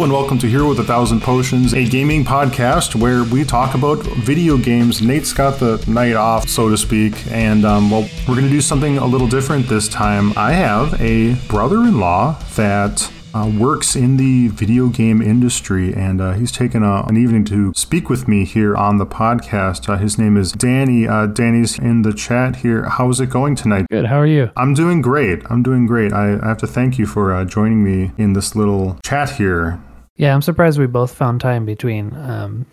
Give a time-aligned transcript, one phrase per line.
[0.00, 3.74] Hello and welcome to Hero with a Thousand Potions, a gaming podcast where we talk
[3.74, 5.02] about video games.
[5.02, 8.62] Nate's got the night off, so to speak, and um, well, we're going to do
[8.62, 10.32] something a little different this time.
[10.38, 16.50] I have a brother-in-law that uh, works in the video game industry, and uh, he's
[16.50, 19.86] taken a, an evening to speak with me here on the podcast.
[19.86, 21.06] Uh, his name is Danny.
[21.06, 22.84] Uh, Danny's in the chat here.
[22.88, 23.84] How's it going tonight?
[23.90, 24.06] Good.
[24.06, 24.50] How are you?
[24.56, 25.42] I'm doing great.
[25.50, 26.14] I'm doing great.
[26.14, 29.78] I, I have to thank you for uh, joining me in this little chat here.
[30.20, 32.66] Yeah, I'm surprised we both found time between um,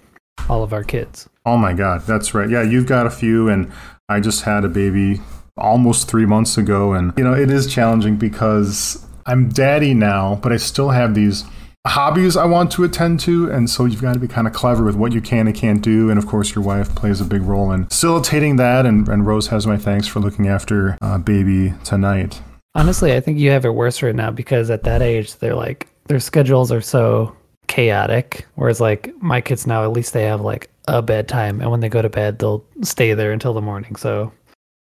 [0.50, 1.30] all of our kids.
[1.46, 2.50] Oh my God, that's right.
[2.50, 3.72] Yeah, you've got a few, and
[4.10, 5.22] I just had a baby
[5.56, 10.52] almost three months ago, and you know it is challenging because I'm daddy now, but
[10.52, 11.46] I still have these
[11.88, 14.84] hobbies I want to attend to, and so you've got to be kind of clever
[14.84, 16.10] with what you can and can't do.
[16.10, 18.86] And of course, your wife plays a big role in facilitating that.
[18.86, 22.42] And, and Rose has my thanks for looking after uh, baby tonight.
[22.76, 25.88] Honestly, I think you have it worse right now because at that age, they're like
[26.08, 27.37] their schedules are so
[27.68, 28.48] chaotic.
[28.56, 31.90] Whereas like my kids now, at least they have like a bedtime, and when they
[31.90, 33.96] go to bed, they'll stay there until the morning.
[33.96, 34.32] So,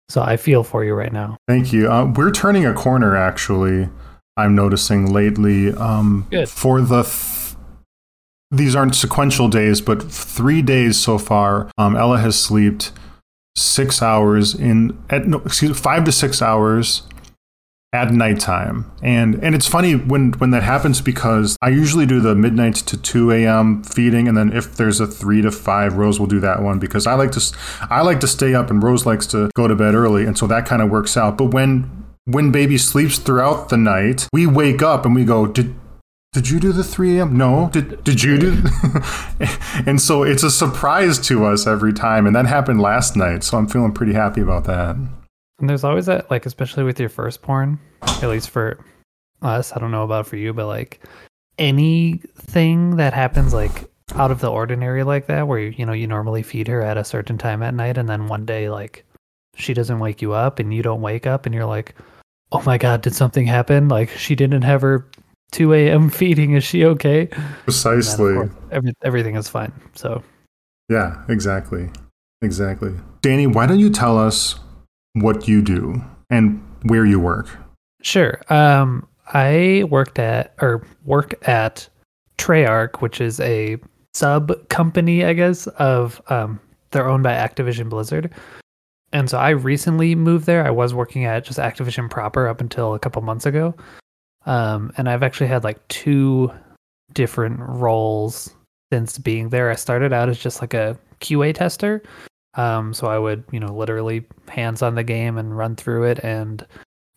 [0.09, 1.37] so I feel for you right now.
[1.49, 1.91] Thank you.
[1.91, 3.89] Uh, we're turning a corner actually.
[4.37, 5.73] I'm noticing lately.
[5.73, 6.49] Um, Good.
[6.49, 7.57] For the th-
[8.51, 12.93] these aren't sequential days, but three days so far, um, Ella has slept
[13.57, 17.03] six hours in at no, excuse five to six hours
[17.97, 18.91] at nighttime.
[19.03, 22.97] And and it's funny when when that happens because I usually do the midnight to
[22.97, 23.83] 2 a.m.
[23.83, 27.07] feeding and then if there's a 3 to 5 Rose will do that one because
[27.07, 27.57] I like to
[27.91, 30.47] I like to stay up and Rose likes to go to bed early and so
[30.47, 31.39] that kind of works out.
[31.39, 35.75] But when when baby sleeps throughout the night, we wake up and we go, did
[36.33, 37.39] did you do the 3 a.m.?
[37.39, 37.71] No.
[37.73, 38.63] Did did you do?
[39.87, 43.43] and so it's a surprise to us every time, and that happened last night.
[43.43, 44.97] So I'm feeling pretty happy about that.
[45.59, 48.85] And there's always that, like, especially with your first firstborn, at least for
[49.43, 49.73] us.
[49.73, 51.01] I don't know about for you, but like
[51.59, 56.43] anything that happens like out of the ordinary like that, where you know you normally
[56.43, 59.05] feed her at a certain time at night, and then one day like
[59.57, 61.95] she doesn't wake you up, and you don't wake up, and you're like,
[62.53, 63.89] oh my god, did something happen?
[63.89, 65.07] Like she didn't have her
[65.53, 66.11] 2 a.m.
[66.11, 66.53] feeding.
[66.53, 67.23] Is she okay?
[67.23, 68.35] And then, Precisely.
[68.35, 69.73] course, every, everything is fine.
[69.95, 70.23] So
[70.89, 71.91] Yeah, exactly.
[72.43, 72.93] Exactly.
[73.23, 74.57] Danny, why don't you tell us
[75.17, 77.49] what you do and where you work?
[78.03, 78.41] Sure.
[78.49, 81.89] Um, I worked at or work at
[82.39, 83.79] Treyarch, which is a
[84.15, 86.61] sub company, I guess, of um,
[86.91, 88.33] they're owned by Activision Blizzard.
[89.13, 90.67] And so I recently moved there.
[90.67, 93.75] I was working at just Activision proper up until a couple months ago.
[94.45, 96.53] Um, and I've actually had like two
[97.13, 98.55] different roles
[98.93, 99.71] since being there.
[99.71, 102.03] I started out as just like a QA tester.
[102.57, 106.19] Um, so I would, you know, literally hands on the game and run through it
[106.23, 106.67] and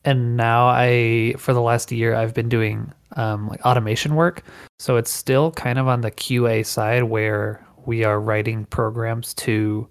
[0.05, 4.43] and now I for the last year I've been doing um, like automation work.
[4.79, 9.87] So it's still kind of on the QA side where we are writing programs to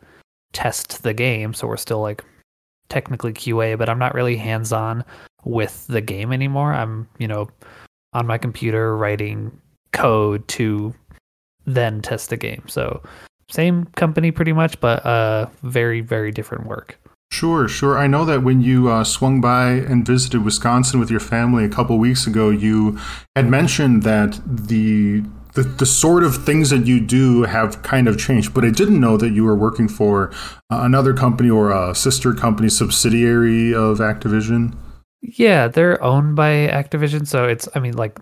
[0.53, 1.53] test the game.
[1.53, 2.25] So we're still like
[2.89, 5.05] technically QA, but I'm not really hands on
[5.45, 6.73] with the game anymore.
[6.73, 7.49] I'm you know
[8.15, 9.61] on my computer writing
[9.93, 10.95] code to
[11.67, 12.65] then test the game.
[12.67, 13.03] So
[13.51, 16.99] same company pretty much, but uh very very different work.
[17.31, 17.99] Sure, sure.
[17.99, 21.69] I know that when you uh, swung by and visited Wisconsin with your family a
[21.69, 22.99] couple weeks ago, you
[23.37, 25.21] had mentioned that the,
[25.53, 28.55] the the sort of things that you do have kind of changed.
[28.55, 30.31] But I didn't know that you were working for
[30.71, 34.75] uh, another company or a sister company subsidiary of Activision.
[35.21, 38.19] Yeah, they're owned by Activision, so it's I mean like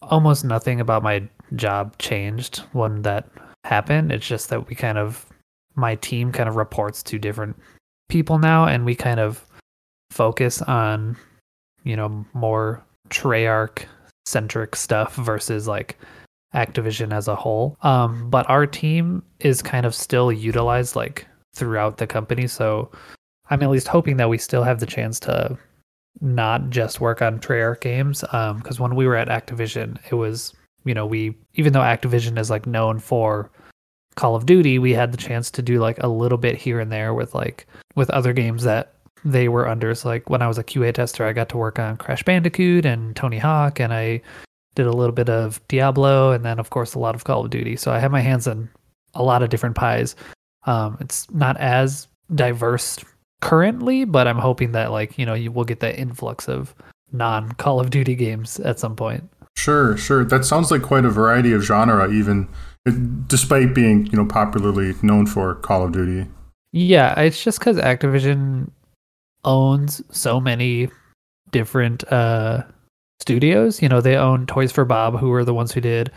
[0.00, 3.26] almost nothing about my job changed when that
[3.64, 4.12] happened.
[4.12, 5.26] It's just that we kind of
[5.74, 7.56] my team kind of reports to different
[8.08, 9.44] people now and we kind of
[10.10, 11.16] focus on
[11.82, 13.84] you know more Treyarch
[14.26, 15.98] centric stuff versus like
[16.54, 17.76] Activision as a whole.
[17.82, 22.90] Um but our team is kind of still utilized like throughout the company, so
[23.50, 25.58] I'm at least hoping that we still have the chance to
[26.20, 28.24] not just work on Treyarch games.
[28.32, 32.38] Um because when we were at Activision, it was you know we even though Activision
[32.38, 33.50] is like known for
[34.16, 36.92] Call of Duty, we had the chance to do like a little bit here and
[36.92, 38.94] there with like with other games that
[39.24, 39.94] they were under.
[39.94, 42.84] So like when I was a QA tester, I got to work on Crash Bandicoot
[42.84, 44.20] and Tony Hawk, and I
[44.74, 47.50] did a little bit of Diablo, and then of course a lot of Call of
[47.50, 47.76] Duty.
[47.76, 48.68] So I had my hands in
[49.14, 50.14] a lot of different pies.
[50.66, 52.98] Um, it's not as diverse
[53.40, 56.74] currently, but I'm hoping that like you know you will get that influx of
[57.12, 59.28] non Call of Duty games at some point.
[59.56, 60.24] Sure, sure.
[60.24, 62.48] That sounds like quite a variety of genre, even
[63.26, 66.28] despite being you know popularly known for Call of Duty.
[66.72, 68.70] Yeah, it's just because Activision
[69.44, 70.88] owns so many
[71.52, 72.64] different uh,
[73.20, 73.80] studios.
[73.80, 76.10] You know, they own Toys for Bob, who were the ones who did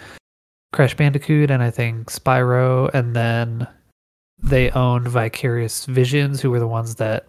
[0.73, 3.67] Crash Bandicoot and I think Spyro, and then
[4.41, 7.27] they owned Vicarious Visions, who were the ones that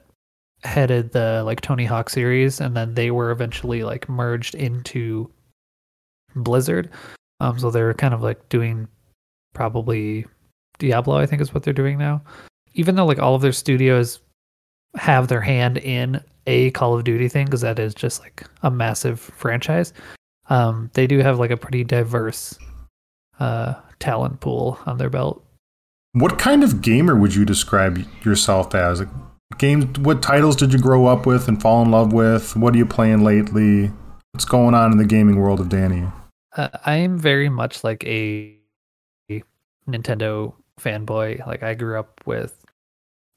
[0.65, 5.31] headed the like Tony Hawk series, and then they were eventually like merged into
[6.43, 6.91] Blizzard.
[7.41, 8.89] Um, so they're kind of like doing
[9.55, 10.27] probably
[10.79, 12.23] Diablo, I think is what they're doing now.
[12.75, 14.21] Even though like all of their studios
[14.97, 18.71] have their hand in a Call of Duty thing, because that is just like a
[18.71, 19.93] massive franchise,
[20.49, 22.59] um, they do have like a pretty diverse
[23.39, 25.45] uh, talent pool on their belt.
[26.13, 29.03] What kind of gamer would you describe yourself as?
[29.59, 32.57] Games, what titles did you grow up with and fall in love with?
[32.57, 33.91] What are you playing lately?
[34.33, 36.07] What's going on in the gaming world of Danny?
[36.57, 38.57] Uh, I am very much like a
[39.89, 41.47] Nintendo fanboy.
[41.47, 42.65] Like I grew up with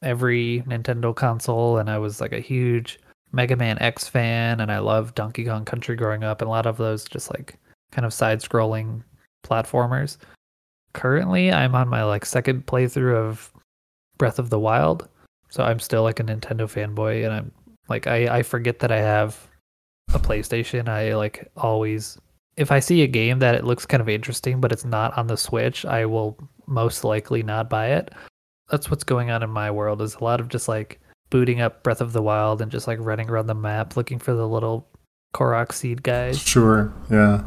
[0.01, 2.99] every Nintendo console, and I was like a huge
[3.31, 6.65] Mega Man X fan, and I loved Donkey Kong Country growing up, and a lot
[6.65, 7.57] of those just like
[7.91, 9.03] kind of side-scrolling
[9.43, 10.17] platformers.
[10.93, 13.51] Currently, I'm on my like second playthrough of
[14.17, 15.07] Breath of the Wild,
[15.49, 17.51] so I'm still like a Nintendo fanboy, and I'm
[17.89, 19.47] like I I forget that I have
[20.13, 20.89] a PlayStation.
[20.89, 22.17] I like always
[22.61, 25.27] if I see a game that it looks kind of interesting, but it's not on
[25.27, 26.37] the Switch, I will
[26.67, 28.13] most likely not buy it.
[28.69, 30.01] That's what's going on in my world.
[30.01, 32.99] Is a lot of just like booting up Breath of the Wild and just like
[33.01, 34.87] running around the map looking for the little
[35.33, 36.39] Korok seed guys.
[36.39, 37.43] Sure, yeah.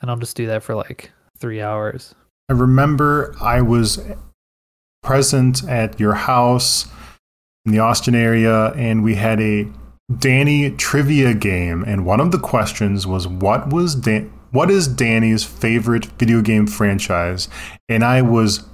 [0.00, 2.14] And I'll just do that for like three hours.
[2.48, 4.00] I remember I was
[5.02, 6.86] present at your house
[7.66, 9.66] in the Austin area, and we had a
[10.18, 15.42] Danny trivia game, and one of the questions was what was Dan- what is Danny's
[15.42, 17.48] favorite video game franchise?
[17.88, 18.64] And I was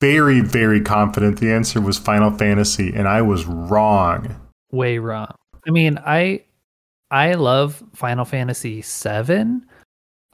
[0.00, 4.34] very, very confident the answer was Final Fantasy, and I was wrong.
[4.72, 5.34] Way wrong.
[5.68, 6.42] I mean, I
[7.10, 9.60] I love Final Fantasy VII.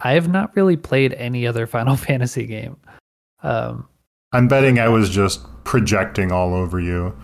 [0.04, 2.76] I have not really played any other Final Fantasy game.
[3.43, 3.88] Um,
[4.32, 7.16] I'm betting I was just projecting all over you.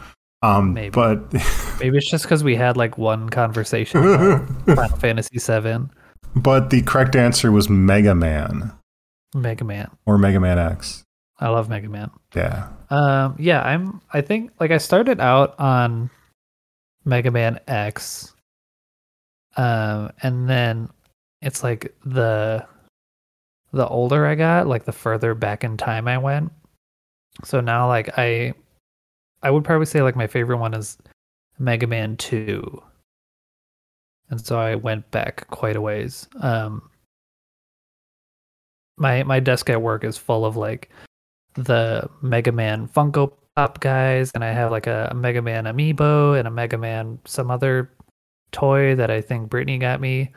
[0.43, 0.91] Um, maybe.
[0.91, 1.33] But
[1.79, 5.89] maybe it's just because we had like one conversation about Final Fantasy VII.
[6.35, 8.73] But the correct answer was Mega Man.
[9.35, 9.91] Mega Man.
[10.07, 11.05] Or Mega Man X.
[11.41, 12.11] I love Mega Man.
[12.35, 12.69] Yeah.
[12.91, 16.11] Um, yeah, I'm I think like I started out on
[17.05, 18.35] Mega Man X.
[19.57, 20.89] Um, and then
[21.43, 22.67] it's like the
[23.73, 26.53] the older I got, like the further back in time I went.
[27.45, 28.55] So now like I
[29.43, 30.99] I would probably say like my favorite one is
[31.59, 32.83] Mega Man 2.
[34.31, 36.29] And so I went back quite a ways.
[36.41, 36.89] Um
[38.99, 40.91] my my desk at work is full of like
[41.55, 46.47] the Mega Man Funko Pop guys, and I have like a, Mega Man amiibo and
[46.47, 47.91] a Mega Man some other
[48.53, 50.33] toy that I think Brittany got me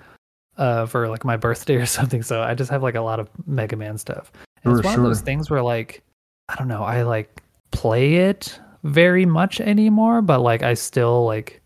[0.57, 2.23] uh, for like my birthday or something.
[2.23, 4.31] So I just have like a lot of Mega Man stuff.
[4.63, 5.03] And it's one sure.
[5.03, 6.03] of those things where like
[6.49, 7.41] I don't know, I like
[7.71, 11.60] play it very much anymore, but like I still like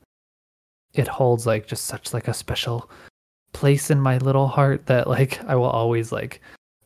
[0.95, 2.89] it holds like just such like a special
[3.53, 6.41] place in my little heart that like I will always like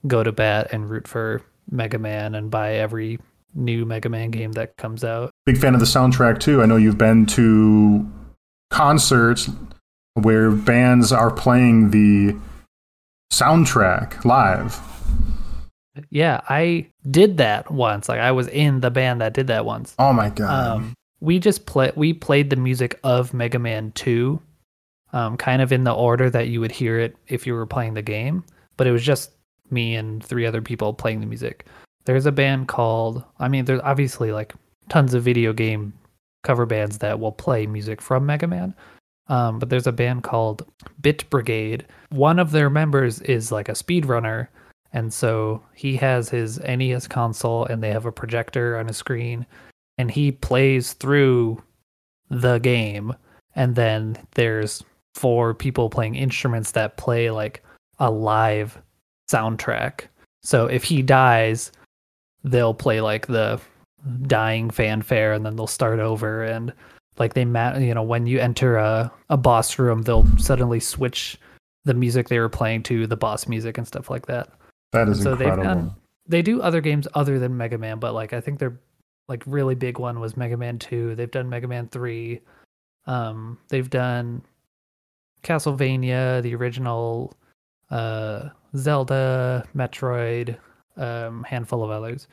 [0.07, 1.41] go to bat and root for
[1.71, 3.19] Mega Man and buy every
[3.55, 5.31] new Mega Man game that comes out.
[5.45, 6.61] Big fan of the soundtrack too.
[6.61, 8.09] I know you've been to
[8.69, 9.49] concerts
[10.13, 12.37] where bands are playing the
[13.31, 14.79] soundtrack live.
[16.09, 18.07] Yeah, I did that once.
[18.07, 19.95] Like I was in the band that did that once.
[19.99, 20.77] Oh my god.
[20.77, 24.41] Um, we just play we played the music of Mega Man 2
[25.13, 27.93] um, kind of in the order that you would hear it if you were playing
[27.93, 28.43] the game,
[28.77, 29.31] but it was just
[29.71, 31.65] me and three other people playing the music.
[32.05, 34.53] There's a band called, I mean, there's obviously like
[34.87, 35.93] tons of video game
[36.43, 38.73] cover bands that will play music from Mega Man.
[39.27, 40.65] Um, but there's a band called
[41.01, 41.85] Bit Brigade.
[42.09, 44.47] One of their members is like a speedrunner.
[44.91, 49.45] And so he has his NES console and they have a projector on a screen
[49.99, 51.61] and he plays through
[52.29, 53.13] the game.
[53.53, 54.81] And then there's
[55.13, 57.63] four people playing instruments that play like
[57.99, 58.81] a live
[59.29, 60.05] soundtrack.
[60.41, 61.73] So if he dies,
[62.45, 63.59] they'll play like the
[64.21, 66.71] dying fanfare and then they'll start over and
[67.17, 71.37] like they ma- you know when you enter a, a boss room they'll suddenly switch
[71.83, 74.49] the music they were playing to the boss music and stuff like that
[74.93, 75.95] that is so incredible done,
[76.29, 78.79] they do other games other than mega man but like i think their
[79.29, 82.41] like really big one was mega man 2 they've done mega man 3
[83.05, 84.41] um they've done
[85.43, 87.33] castlevania the original
[87.91, 90.57] uh Zelda, Metroid,
[90.97, 92.27] um, handful of others.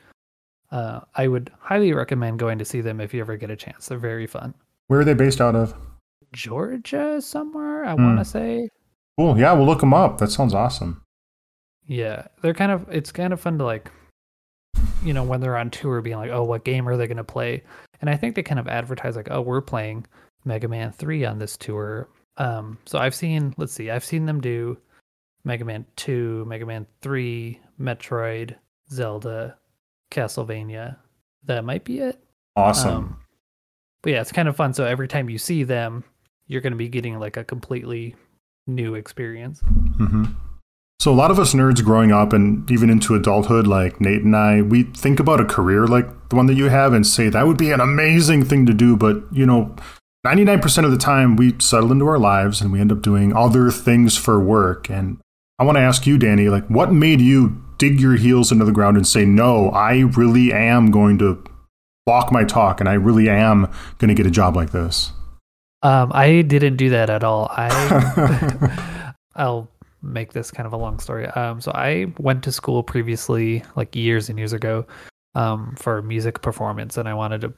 [0.71, 3.87] Uh, I would highly recommend going to see them if you ever get a chance.
[3.87, 4.53] They're very fun.
[4.87, 5.73] Where are they based out of?
[6.33, 7.85] Georgia, somewhere.
[7.85, 8.03] I mm.
[8.03, 8.69] want to say.
[9.17, 9.37] Cool.
[9.39, 10.17] Yeah, we'll look them up.
[10.17, 11.01] That sounds awesome.
[11.87, 12.85] Yeah, they're kind of.
[12.91, 13.89] It's kind of fun to like,
[15.07, 17.23] you know, when they're on tour, being like, oh, what game are they going to
[17.23, 17.63] play?
[18.01, 20.05] And I think they kind of advertise like, oh, we're playing
[20.43, 22.09] Mega Man Three on this tour.
[22.35, 23.53] Um, so I've seen.
[23.57, 24.77] Let's see, I've seen them do
[25.45, 28.55] Mega Man Two, Mega Man Three, Metroid,
[28.91, 29.57] Zelda,
[30.11, 30.97] Castlevania.
[31.45, 32.21] That might be it.
[32.57, 32.95] Awesome.
[32.95, 33.19] Um,
[34.03, 34.73] but yeah, it's kind of fun.
[34.73, 36.03] So every time you see them,
[36.47, 38.15] you're going to be getting like a completely
[38.67, 39.61] new experience.
[39.61, 40.25] hmm
[40.99, 44.35] So a lot of us nerds growing up and even into adulthood, like Nate and
[44.35, 47.45] I, we think about a career like the one that you have and say that
[47.45, 48.97] would be an amazing thing to do.
[48.97, 49.75] But you know,
[50.25, 53.69] 99% of the time we settle into our lives and we end up doing other
[53.69, 54.89] things for work.
[54.89, 55.19] And
[55.59, 58.71] I want to ask you, Danny, like what made you dig your heels into the
[58.71, 61.43] ground and say, no, I really am going to
[62.07, 65.11] walk my talk and I really am going to get a job like this?
[65.83, 67.47] Um, I didn't do that at all.
[67.51, 69.69] I I'll
[70.01, 71.27] make this kind of a long story.
[71.27, 74.85] Um, so I went to school previously, like years and years ago,
[75.35, 77.53] um, for music performance, and I wanted to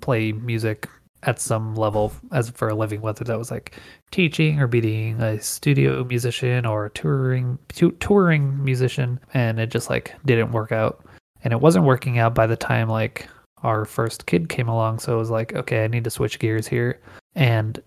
[0.00, 0.88] play music
[1.24, 3.76] at some level as for a living, whether that was like
[4.10, 7.58] teaching or being a studio musician or touring
[8.00, 11.04] touring musician, and it just like didn't work out,
[11.44, 13.28] and it wasn't working out by the time like
[13.62, 14.98] our first kid came along.
[14.98, 16.98] So it was like, okay, I need to switch gears here
[17.34, 17.80] and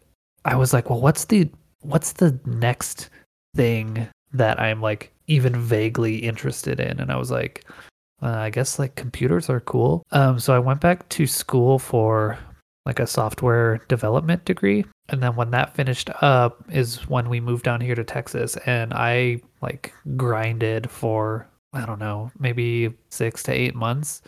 [0.46, 1.50] I was like, well, what's the
[1.82, 3.10] what's the next
[3.56, 7.00] thing that I'm like even vaguely interested in?
[7.00, 7.66] And I was like,
[8.22, 10.04] uh, I guess like computers are cool.
[10.12, 12.38] Um, so I went back to school for
[12.86, 17.64] like a software development degree, and then when that finished up is when we moved
[17.64, 23.52] down here to Texas, and I like grinded for I don't know maybe six to
[23.54, 24.22] eight months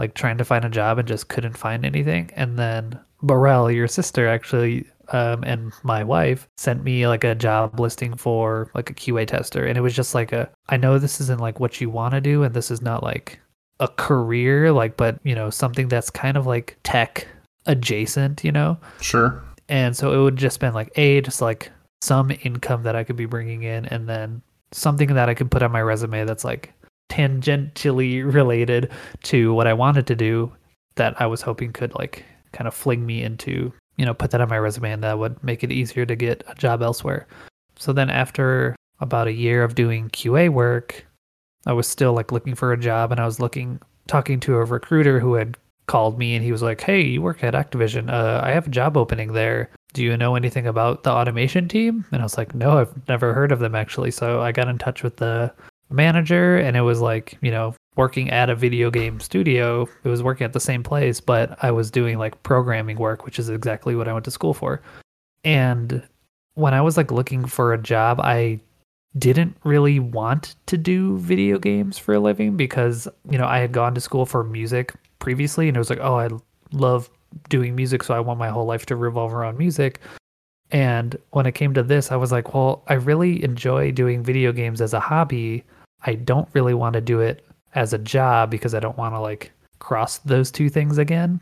[0.00, 2.30] like trying to find a job and just couldn't find anything.
[2.34, 7.78] And then Burrell, your sister, actually, um, and my wife sent me like a job
[7.80, 9.66] listing for like a QA tester.
[9.66, 12.20] And it was just like a, I know this isn't like what you want to
[12.20, 13.40] do, and this is not like
[13.80, 17.26] a career, like, but you know, something that's kind of like tech
[17.66, 18.78] adjacent, you know?
[19.00, 19.42] Sure.
[19.68, 23.16] And so it would just been like, A, just like some income that I could
[23.16, 26.72] be bringing in, and then something that I could put on my resume that's like
[27.10, 28.90] tangentially related
[29.24, 30.52] to what I wanted to do
[30.96, 34.40] that I was hoping could like kind of fling me into, you know, put that
[34.40, 37.26] on my resume and that would make it easier to get a job elsewhere.
[37.76, 41.06] So then after about a year of doing QA work,
[41.66, 44.64] I was still like looking for a job and I was looking talking to a
[44.64, 45.56] recruiter who had
[45.86, 48.10] called me and he was like, "Hey, you work at Activision.
[48.10, 49.70] Uh, I have a job opening there.
[49.92, 53.34] Do you know anything about the automation team?" And I was like, "No, I've never
[53.34, 55.52] heard of them actually." So I got in touch with the
[55.90, 60.22] manager and it was like you know working at a video game studio it was
[60.22, 63.94] working at the same place but i was doing like programming work which is exactly
[63.94, 64.80] what i went to school for.
[65.44, 66.06] And
[66.54, 68.60] when i was like looking for a job i
[69.18, 73.72] didn't really want to do video games for a living because you know i had
[73.72, 76.28] gone to school for music previously and it was like oh i
[76.72, 77.10] love
[77.48, 80.00] doing music so i want my whole life to revolve around music.
[80.72, 84.52] And when it came to this i was like well i really enjoy doing video
[84.52, 85.64] games as a hobby.
[86.02, 89.20] I don't really want to do it as a job because I don't want to
[89.20, 91.40] like cross those two things again.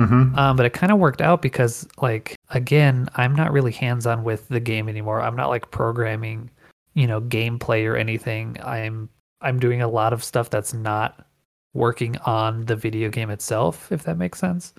[0.00, 0.38] Mm-hmm.
[0.38, 4.22] Um, but it kind of worked out because, like, again, I'm not really hands on
[4.22, 5.20] with the game anymore.
[5.20, 6.50] I'm not like programming,
[6.94, 8.56] you know, gameplay or anything.
[8.62, 9.08] I'm
[9.40, 11.26] I'm doing a lot of stuff that's not
[11.74, 14.72] working on the video game itself, if that makes sense.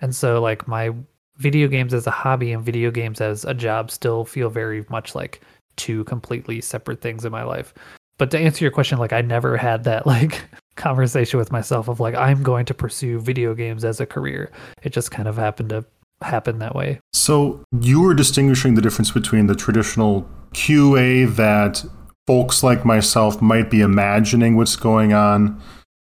[0.00, 0.90] And so, like, my
[1.36, 5.14] video games as a hobby and video games as a job still feel very much
[5.14, 5.42] like
[5.76, 7.74] two completely separate things in my life
[8.18, 10.42] but to answer your question, like I never had that like
[10.76, 14.50] conversation with myself of like I'm going to pursue video games as a career.
[14.82, 15.84] It just kind of happened to
[16.22, 17.00] happen that way.
[17.12, 21.84] So you were distinguishing the difference between the traditional QA that
[22.26, 25.60] folks like myself might be imagining what's going on.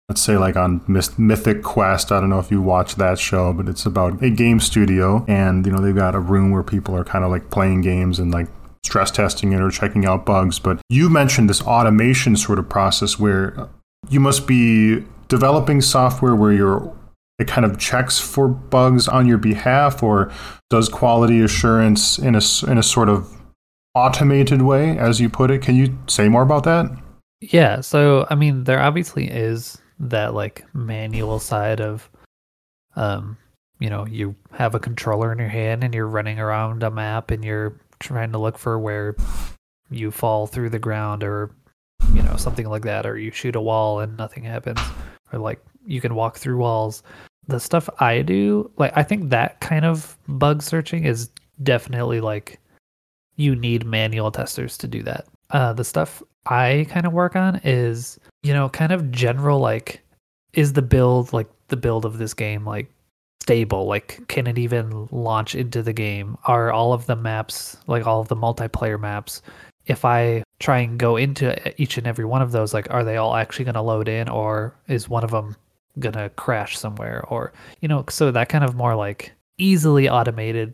[0.09, 2.11] Let's say like on Mythic Quest.
[2.11, 5.65] I don't know if you watch that show, but it's about a game studio, and
[5.65, 8.31] you know they've got a room where people are kind of like playing games and
[8.31, 8.47] like
[8.85, 10.59] stress testing it or checking out bugs.
[10.59, 13.69] But you mentioned this automation sort of process where
[14.09, 16.95] you must be developing software where you're
[17.39, 20.31] it kind of checks for bugs on your behalf or
[20.69, 23.41] does quality assurance in a, in a sort of
[23.95, 26.85] automated way as you put it can you say more about that
[27.41, 32.09] yeah so i mean there obviously is that like manual side of
[32.95, 33.37] um
[33.79, 37.31] you know you have a controller in your hand and you're running around a map
[37.31, 39.15] and you're trying to look for where
[39.89, 41.51] you fall through the ground or
[42.13, 44.79] you know something like that or you shoot a wall and nothing happens
[45.31, 47.03] or like you can walk through walls
[47.47, 51.29] the stuff i do like i think that kind of bug searching is
[51.61, 52.59] definitely like
[53.35, 55.25] you need manual testers to do that.
[55.49, 60.01] Uh, the stuff I kind of work on is, you know, kind of general like,
[60.53, 62.87] is the build like the build of this game like
[63.43, 63.85] stable?
[63.85, 66.37] Like, can it even launch into the game?
[66.45, 69.41] Are all of the maps, like all of the multiplayer maps,
[69.85, 73.17] if I try and go into each and every one of those, like, are they
[73.17, 75.57] all actually going to load in or is one of them
[75.99, 77.25] going to crash somewhere?
[77.27, 80.73] Or, you know, so that kind of more like easily automated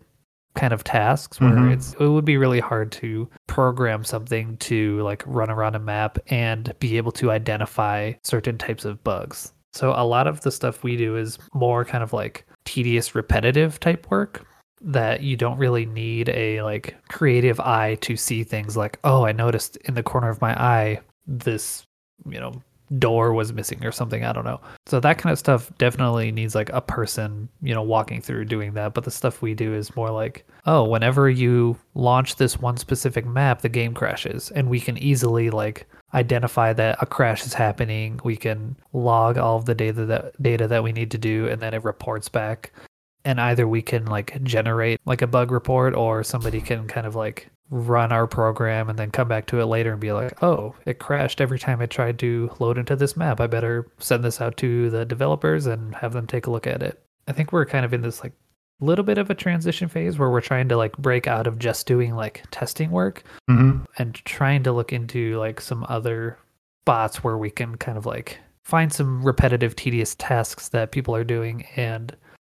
[0.53, 1.71] kind of tasks where mm-hmm.
[1.71, 6.19] it's it would be really hard to program something to like run around a map
[6.27, 9.53] and be able to identify certain types of bugs.
[9.73, 13.79] So a lot of the stuff we do is more kind of like tedious repetitive
[13.79, 14.45] type work
[14.79, 19.31] that you don't really need a like creative eye to see things like oh i
[19.31, 21.87] noticed in the corner of my eye this
[22.27, 22.61] you know
[22.99, 24.61] door was missing or something i don't know.
[24.85, 28.73] So that kind of stuff definitely needs like a person you know walking through doing
[28.73, 32.77] that but the stuff we do is more like oh whenever you launch this one
[32.77, 37.53] specific map the game crashes and we can easily like identify that a crash is
[37.53, 41.47] happening we can log all of the data that data that we need to do
[41.47, 42.71] and then it reports back
[43.25, 47.15] and either we can like generate like a bug report or somebody can kind of
[47.15, 50.75] like run our program and then come back to it later and be like, oh,
[50.85, 53.39] it crashed every time I tried to load into this map.
[53.39, 56.81] I better send this out to the developers and have them take a look at
[56.81, 57.01] it.
[57.27, 58.33] I think we're kind of in this like
[58.85, 61.85] little bit of a transition phase where we're trying to like break out of just
[61.85, 63.83] doing like testing work mm-hmm.
[63.97, 66.37] and trying to look into like some other
[66.83, 71.23] spots where we can kind of like find some repetitive tedious tasks that people are
[71.23, 72.15] doing and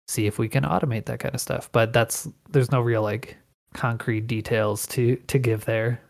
[0.08, 3.36] see if we can automate that kind of stuff but that's there's no real like
[3.74, 6.00] concrete details to to give there.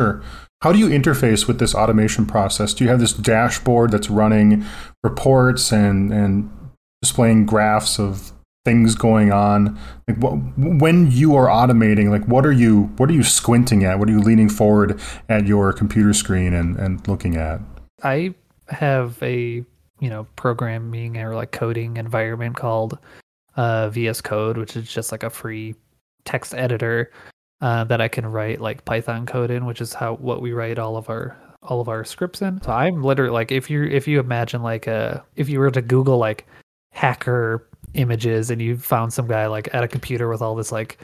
[0.00, 0.22] Sure.
[0.62, 2.72] How do you interface with this automation process?
[2.72, 4.64] Do you have this dashboard that's running
[5.02, 6.50] reports and and
[7.02, 8.32] displaying graphs of
[8.64, 9.78] things going on?
[10.08, 13.98] Like what, when you are automating, like what are you what are you squinting at?
[13.98, 17.60] What are you leaning forward at your computer screen and and looking at?
[18.02, 18.34] I
[18.68, 19.64] have a
[20.00, 22.98] you know programming or like coding environment called
[23.56, 25.74] uh, VS Code, which is just like a free
[26.24, 27.10] text editor
[27.60, 30.78] uh, that I can write like Python code in, which is how what we write
[30.78, 32.60] all of our all of our scripts in.
[32.62, 35.82] So I'm literally like if you if you imagine like a if you were to
[35.82, 36.46] Google like
[36.92, 40.98] hacker images and you found some guy like at a computer with all this like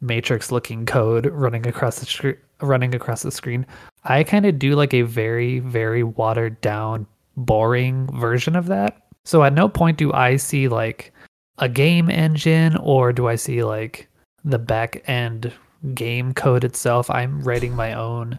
[0.00, 3.66] matrix looking code running across the screen running across the screen
[4.04, 9.42] i kind of do like a very very watered down boring version of that so
[9.42, 11.12] at no point do i see like
[11.58, 14.08] a game engine or do i see like
[14.44, 15.52] the back end
[15.94, 17.10] game code itself.
[17.10, 18.38] I'm writing my own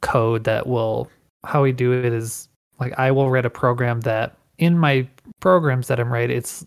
[0.00, 1.10] code that will
[1.44, 5.08] how we do it is like I will write a program that in my
[5.40, 6.64] programs that I'm writing it's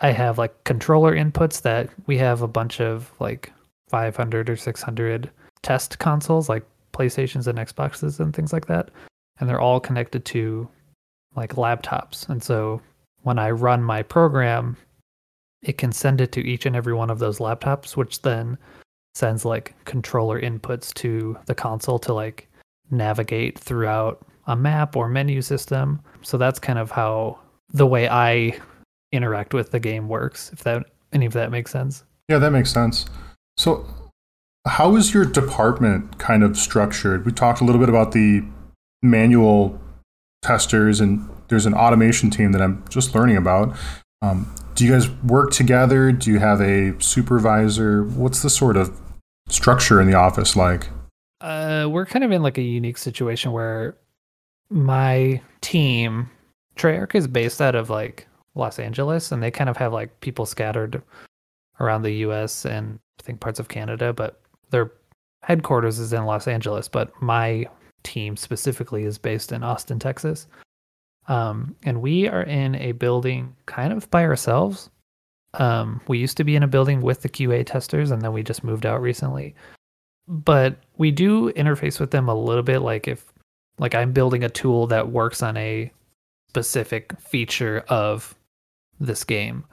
[0.00, 3.52] I have like controller inputs that we have a bunch of like
[3.88, 5.30] 500 or 600
[5.62, 8.90] test consoles like PlayStations and Xboxes and things like that
[9.38, 10.68] and they're all connected to
[11.34, 12.28] like laptops.
[12.28, 12.80] And so
[13.22, 14.76] when I run my program
[15.62, 18.58] it can send it to each and every one of those laptops, which then
[19.14, 22.48] sends like controller inputs to the console to like
[22.90, 26.00] navigate throughout a map or menu system.
[26.22, 27.38] So that's kind of how
[27.72, 28.58] the way I
[29.12, 32.04] interact with the game works, if that any of that makes sense.
[32.28, 33.06] Yeah, that makes sense.
[33.56, 33.86] So
[34.66, 37.26] how is your department kind of structured?
[37.26, 38.42] We talked a little bit about the
[39.02, 39.80] manual
[40.42, 43.76] testers and there's an automation team that I'm just learning about.
[44.22, 46.12] Um, do you guys work together?
[46.12, 48.04] Do you have a supervisor?
[48.04, 48.98] What's the sort of
[49.48, 50.88] structure in the office like?
[51.40, 53.96] Uh, we're kind of in like a unique situation where
[54.70, 56.30] my team,
[56.76, 60.46] Treyarch, is based out of like Los Angeles, and they kind of have like people
[60.46, 61.02] scattered
[61.80, 62.64] around the U.S.
[62.64, 64.92] and I think parts of Canada, but their
[65.42, 66.88] headquarters is in Los Angeles.
[66.88, 67.66] But my
[68.02, 70.46] team specifically is based in Austin, Texas.
[71.28, 74.90] Um, and we are in a building kind of by ourselves.
[75.54, 78.42] Um, we used to be in a building with the QA testers, and then we
[78.42, 79.54] just moved out recently.
[80.26, 82.80] But we do interface with them a little bit.
[82.80, 83.32] Like if,
[83.78, 85.92] like, I'm building a tool that works on a
[86.48, 88.34] specific feature of
[89.00, 89.64] this game,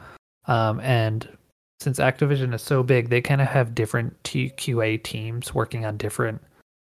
[0.48, 1.28] um, and
[1.80, 6.42] since Activision is so big, they kind of have different TQA teams working on different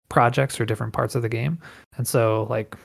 [0.09, 1.59] projects or different parts of the game.
[1.97, 2.77] And so, like,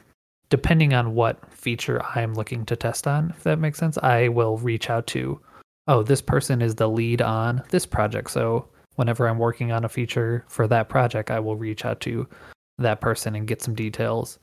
[0.50, 4.58] depending on what feature I'm looking to test on, if that makes sense, I will
[4.58, 5.40] reach out to,
[5.88, 8.32] oh, this person is the lead on this project.
[8.32, 12.28] So whenever I'm working on a feature for that project, I will reach out to
[12.80, 14.40] that person and get some details.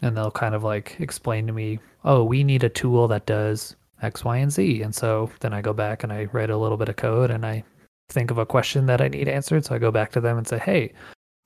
[0.00, 3.76] And they'll kind of like explain to me, oh, we need a tool that does
[4.02, 4.82] X, Y, and Z.
[4.82, 7.46] And so then I go back and I write a little bit of code and
[7.46, 7.64] I
[8.08, 9.64] think of a question that I need answered.
[9.64, 10.92] So I go back to them and say, hey,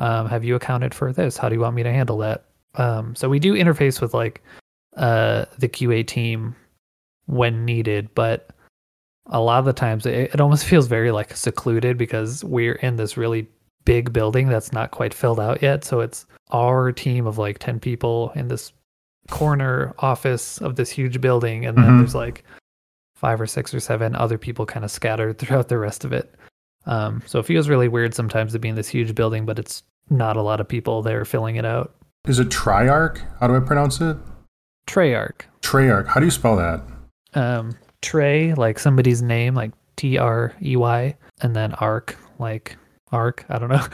[0.01, 1.37] um, have you accounted for this?
[1.37, 2.45] How do you want me to handle that?
[2.75, 4.43] Um, so we do interface with like
[4.97, 6.55] uh, the QA team
[7.27, 8.51] when needed, but
[9.27, 12.97] a lot of the times it, it almost feels very like secluded because we're in
[12.97, 13.49] this really
[13.85, 15.85] big building that's not quite filled out yet.
[15.85, 18.73] So it's our team of like 10 people in this
[19.31, 21.65] corner office of this huge building.
[21.67, 21.99] And then Mhm.
[22.01, 22.45] there's like
[23.15, 26.35] five or six or seven other people kind of scattered throughout the rest of it.
[26.87, 29.83] Um, so it feels really weird sometimes to be in this huge building, but it's
[30.11, 31.95] not a lot of people there filling it out.
[32.29, 33.21] Is it Triarch?
[33.41, 34.17] How do I pronounce it?
[34.87, 35.43] Treyarch.
[35.63, 36.07] Treyarch.
[36.07, 36.81] How do you spell that?
[37.35, 42.77] Um, Trey, like somebody's name, like T R E Y, and then Arc, like
[43.11, 43.45] Arc.
[43.49, 43.85] I don't know.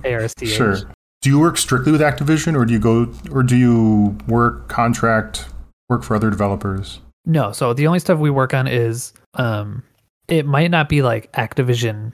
[0.04, 0.52] A R S T H.
[0.56, 0.76] Sure.
[1.22, 5.48] Do you work strictly with Activision, or do you go, or do you work contract
[5.88, 7.00] work for other developers?
[7.26, 9.82] No, so the only stuff we work on is um
[10.28, 12.12] it might not be like Activision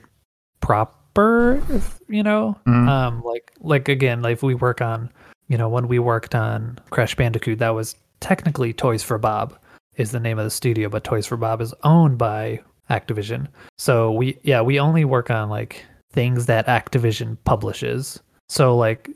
[0.59, 2.57] proper, if, you know.
[2.67, 2.87] Mhm.
[2.89, 5.09] Um like like again, like we work on,
[5.47, 9.57] you know, when we worked on Crash Bandicoot, that was technically Toys for Bob
[9.95, 13.47] is the name of the studio, but Toys for Bob is owned by Activision.
[13.77, 18.19] So we yeah, we only work on like things that Activision publishes.
[18.49, 19.09] So like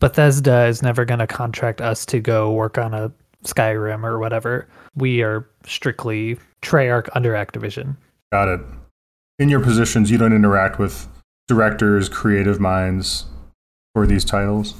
[0.00, 3.12] Bethesda is never going to contract us to go work on a
[3.44, 4.68] Skyrim or whatever.
[4.94, 7.96] We are strictly Treyarch under Activision.
[8.32, 8.60] Got it.
[9.38, 11.08] In your positions, you don't interact with
[11.48, 13.26] directors, creative minds
[13.94, 14.74] for these titles.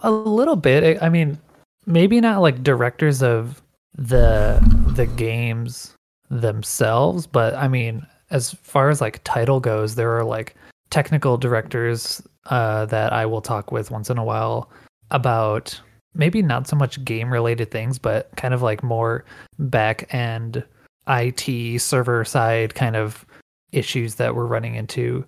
[0.00, 1.02] A little bit.
[1.02, 1.38] I I mean,
[1.86, 3.62] maybe not like directors of
[3.96, 4.60] the
[4.94, 5.94] the games
[6.30, 10.54] themselves, but I mean, as far as like title goes, there are like
[10.90, 14.70] technical directors uh, that I will talk with once in a while
[15.10, 15.80] about
[16.14, 19.24] maybe not so much game related things, but kind of like more
[19.58, 20.64] back end
[21.08, 23.26] IT server side kind of
[23.72, 25.24] issues that we're running into.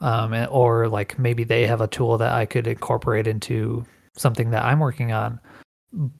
[0.00, 4.62] Um, or like maybe they have a tool that I could incorporate into something that
[4.62, 5.40] I'm working on,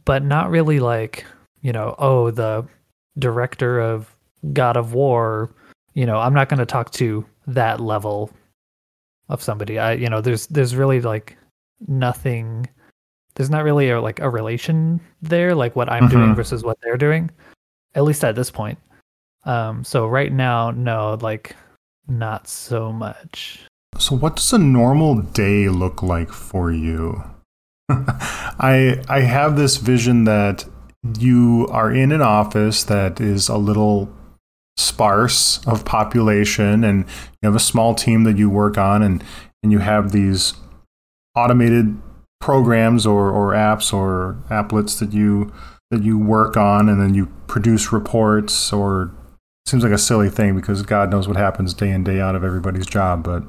[0.06, 1.26] but not really like,
[1.60, 2.66] you know, oh, the
[3.18, 4.14] director of
[4.54, 5.50] God of War,
[5.92, 8.30] you know, I'm not going to talk to that level
[9.28, 9.78] of somebody.
[9.78, 11.36] I, you know, there's, there's really like
[11.88, 12.68] nothing,
[13.34, 16.36] there's not really a, like a relation there, like what I'm doing Mhm.
[16.36, 17.30] versus what they're doing,
[17.94, 18.78] at least at this point.
[19.44, 21.54] Um, so right now, no, like
[22.08, 23.60] not so much.
[23.98, 27.22] So, what does a normal day look like for you?
[27.88, 30.64] I I have this vision that
[31.18, 34.08] you are in an office that is a little
[34.76, 37.04] sparse of population, and
[37.40, 39.22] you have a small team that you work on, and
[39.62, 40.54] and you have these
[41.34, 42.00] automated
[42.40, 45.52] programs or, or apps or applets that you
[45.90, 48.72] that you work on, and then you produce reports.
[48.72, 49.12] Or
[49.66, 52.44] seems like a silly thing because God knows what happens day in day out of
[52.44, 53.42] everybody's job, but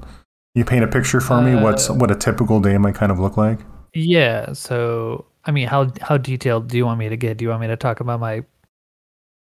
[0.56, 1.56] you paint a picture for me.
[1.56, 3.60] What's Uh, what a typical day might kind of look like?
[3.94, 4.54] Yeah.
[4.54, 7.38] So, I mean, how how detailed do you want me to get?
[7.38, 8.44] Do you want me to talk about my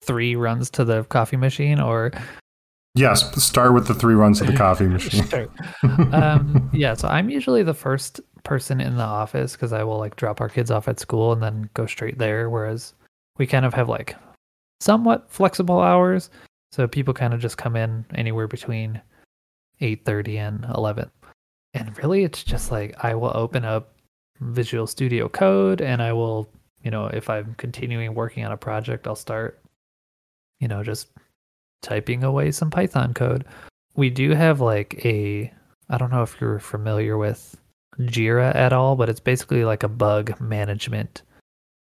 [0.04, 2.12] three runs to the coffee machine, or
[2.96, 5.26] Yes, start with the three runs to the coffee machine.
[5.26, 5.48] Sure.
[6.12, 6.94] um, yeah.
[6.94, 10.48] So I'm usually the first person in the office because I will like drop our
[10.48, 12.48] kids off at school and then go straight there.
[12.48, 12.94] Whereas
[13.36, 14.14] we kind of have like
[14.80, 16.30] somewhat flexible hours,
[16.70, 19.00] so people kind of just come in anywhere between
[19.80, 21.10] eight thirty and eleven.
[21.74, 23.94] And really, it's just like I will open up
[24.40, 26.48] Visual Studio Code and I will,
[26.84, 29.60] you know, if I'm continuing working on a project, I'll start,
[30.64, 31.08] you know, just
[31.82, 33.44] typing away some Python code.
[33.96, 35.52] We do have like a,
[35.90, 37.54] I don't know if you're familiar with
[38.00, 41.20] Jira at all, but it's basically like a bug management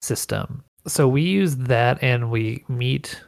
[0.03, 0.63] system.
[0.87, 3.19] So we use that and we meet,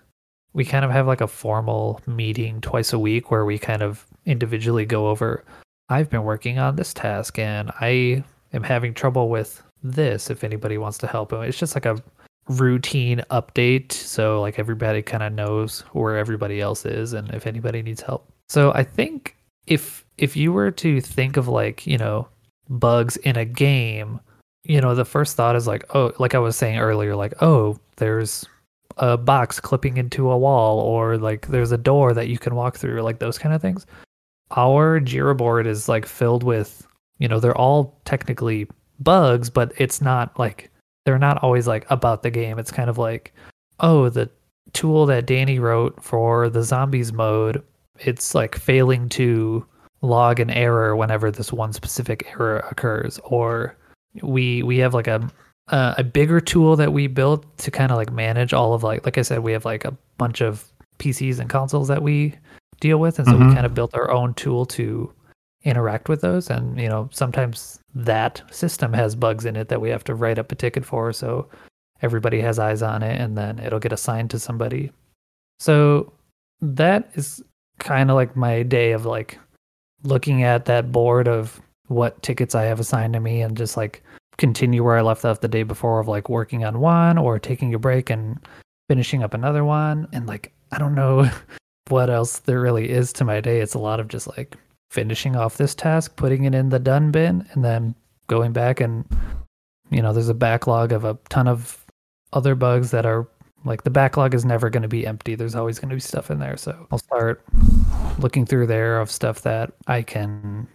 [0.52, 4.06] we kind of have like a formal meeting twice a week where we kind of
[4.26, 5.46] individually go over,
[5.88, 10.76] I've been working on this task and I am having trouble with this if anybody
[10.76, 11.32] wants to help.
[11.32, 12.02] It's just like a
[12.48, 17.82] routine update so like everybody kind of knows where everybody else is and if anybody
[17.82, 18.26] needs help.
[18.48, 22.28] So I think if if you were to think of like, you know,
[22.68, 24.20] bugs in a game,
[24.64, 27.78] you know, the first thought is like, oh, like I was saying earlier like, oh,
[27.96, 28.46] there's
[28.96, 32.76] a box clipping into a wall or like there's a door that you can walk
[32.76, 33.86] through, like those kind of things.
[34.50, 36.86] Our Jira board is like filled with,
[37.18, 38.66] you know, they're all technically
[38.98, 40.70] bugs, but it's not like
[41.08, 42.58] they're not always like about the game.
[42.58, 43.32] It's kind of like,
[43.80, 44.28] oh, the
[44.74, 47.62] tool that Danny wrote for the zombies mode,
[48.00, 49.64] it's like failing to
[50.02, 53.18] log an error whenever this one specific error occurs.
[53.24, 53.74] Or
[54.20, 55.26] we we have like a
[55.68, 59.06] uh, a bigger tool that we built to kind of like manage all of like
[59.06, 62.34] like I said, we have like a bunch of PCs and consoles that we
[62.80, 63.48] deal with, and so Mhm.
[63.48, 65.10] we kind of built our own tool to
[65.64, 66.50] interact with those.
[66.50, 70.38] And you know, sometimes that system has bugs in it that we have to write
[70.38, 71.48] up a ticket for, so
[72.02, 74.92] everybody has eyes on it, and then it'll get assigned to somebody.
[75.58, 76.12] So
[76.60, 77.42] that is
[77.78, 79.38] kind of like my day of like
[80.02, 84.02] looking at that board of what tickets I have assigned to me and just like
[84.36, 87.74] continue where I left off the day before of like working on one or taking
[87.74, 88.38] a break and
[88.88, 90.06] finishing up another one.
[90.12, 91.28] And like, I don't know
[91.88, 93.60] what else there really is to my day.
[93.60, 94.56] It's a lot of just like
[94.90, 97.94] finishing off this task, putting it in the done bin, and then
[98.26, 99.04] going back and,
[99.90, 101.84] you know, there's a backlog of a ton of
[102.32, 103.28] other bugs that are
[103.64, 105.34] like the backlog is never going to be empty.
[105.34, 106.56] There's always going to be stuff in there.
[106.56, 107.44] So I'll start
[108.18, 110.66] looking through there of stuff that I can,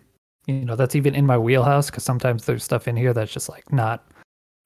[0.48, 3.50] you know, that's even in my wheelhouse because sometimes there's stuff in here that's just
[3.50, 4.06] like not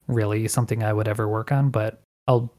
[0.08, 2.52] really something I would ever work on, but I'll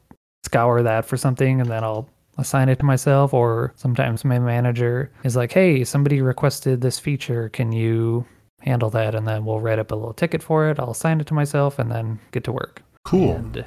[0.44, 2.08] scour that for something and then I'll
[2.40, 3.32] assign it to myself.
[3.34, 7.48] Or sometimes my manager is like, hey, somebody requested this feature.
[7.50, 8.24] Can you
[8.60, 9.14] handle that?
[9.14, 10.78] And then we'll write up a little ticket for it.
[10.80, 12.82] I'll assign it to myself and then get to work.
[13.04, 13.36] Cool.
[13.36, 13.64] And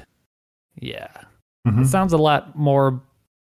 [0.80, 1.08] yeah,
[1.66, 1.82] Mhm.
[1.82, 3.00] it sounds a lot more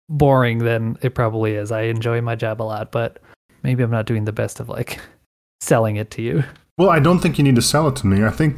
[0.09, 1.71] boring than it probably is.
[1.71, 3.19] I enjoy my job a lot, but
[3.63, 4.99] maybe I'm not doing the best of like
[5.61, 6.43] selling it to you.
[6.77, 8.23] Well, I don't think you need to sell it to me.
[8.23, 8.57] I think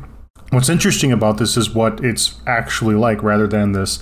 [0.52, 4.00] what's interesting about this is what it's actually like rather than this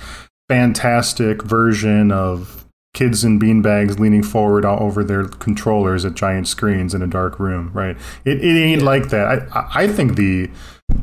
[0.49, 6.93] fantastic version of kids in beanbags leaning forward all over their controllers at giant screens
[6.93, 7.97] in a dark room, right?
[8.23, 9.27] It, it ain't like that.
[9.27, 10.49] I, I- I think the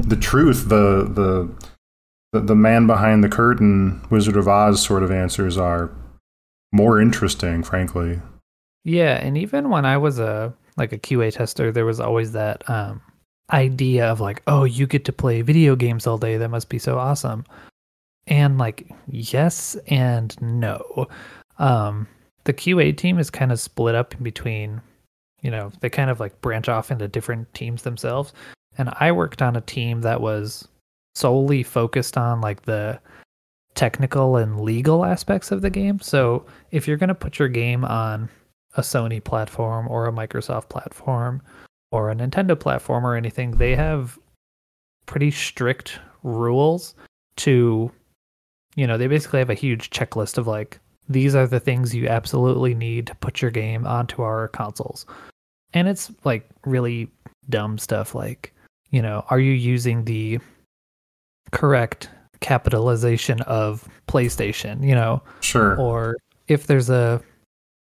[0.04, 1.50] the truth, the, the
[2.32, 5.90] the the man behind the curtain, Wizard of Oz sort of answers are
[6.72, 8.20] more interesting, frankly.
[8.84, 12.62] Yeah, and even when I was a like a QA tester, there was always that
[12.70, 13.00] um
[13.52, 16.36] idea of like, oh, you get to play video games all day.
[16.36, 17.44] That must be so awesome.
[18.30, 21.06] And like, yes and no.
[21.58, 22.06] Um
[22.44, 24.80] the QA team is kind of split up in between,
[25.42, 28.32] you know, they kind of like branch off into different teams themselves.
[28.78, 30.66] And I worked on a team that was
[31.14, 32.98] solely focused on like the
[33.74, 36.00] technical and legal aspects of the game.
[36.00, 38.28] So if you're going to put your game on
[38.76, 41.42] a Sony platform or a Microsoft platform
[41.90, 44.18] or a Nintendo platform or anything, they have
[45.06, 46.94] pretty strict rules
[47.36, 47.90] to,
[48.76, 50.78] you know, they basically have a huge checklist of like,
[51.08, 55.06] these are the things you absolutely need to put your game onto our consoles.
[55.74, 57.08] And it's like really
[57.48, 58.54] dumb stuff like,
[58.90, 60.38] you know, are you using the
[61.50, 62.08] correct
[62.40, 65.76] capitalization of PlayStation, you know, Sure.
[65.78, 66.16] or
[66.48, 67.20] if there's a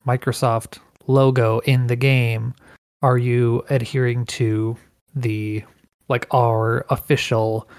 [0.07, 2.53] Microsoft logo in the game,
[3.01, 4.77] are you adhering to
[5.15, 5.63] the
[6.07, 7.69] like our official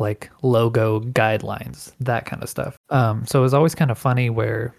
[0.00, 2.76] like logo guidelines, that kind of stuff.
[2.88, 4.74] Um, so it was always kind of funny where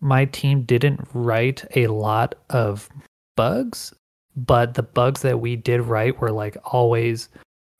[0.00, 2.88] my team didn't write a lot of
[3.36, 3.92] bugs,
[4.36, 7.28] but the bugs that we did write were like always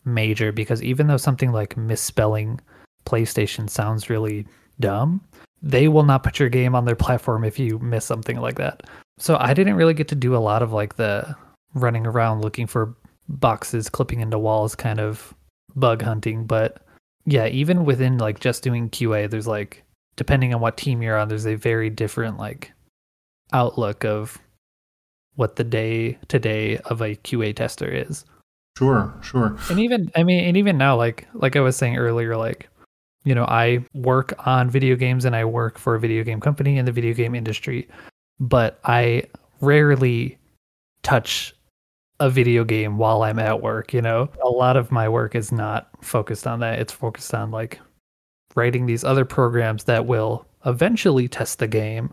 [0.04, 2.60] major because even though something like misspelling
[3.04, 4.46] PlayStation sounds really
[4.80, 5.20] dumb,
[5.62, 8.82] they will not put your game on their platform if you miss something like that.
[9.18, 11.36] So I didn't really get to do a lot of like the
[11.74, 12.94] running around looking for
[13.28, 15.34] boxes clipping into walls kind of
[15.78, 16.82] bug hunting, but
[17.24, 19.84] yeah, even within like just doing QA, there's like
[20.16, 22.72] depending on what team you're on, there's a very different like
[23.52, 24.38] outlook of
[25.36, 28.24] what the day to day of a QA tester is.
[28.76, 29.56] Sure, sure.
[29.70, 32.68] And even I mean, and even now, like like I was saying earlier, like
[33.24, 36.78] you know, I work on video games and I work for a video game company
[36.78, 37.88] in the video game industry,
[38.40, 39.24] but I
[39.60, 40.38] rarely
[41.02, 41.54] touch
[42.20, 44.28] a video game while I'm at work, you know.
[44.42, 46.78] A lot of my work is not focused on that.
[46.78, 47.80] It's focused on like
[48.54, 52.12] writing these other programs that will eventually test the game,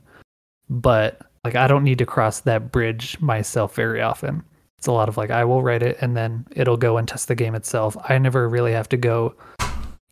[0.69, 4.43] but like I don't need to cross that bridge myself very often.
[4.77, 7.27] It's a lot of like I will write it and then it'll go and test
[7.27, 7.97] the game itself.
[8.07, 9.35] I never really have to go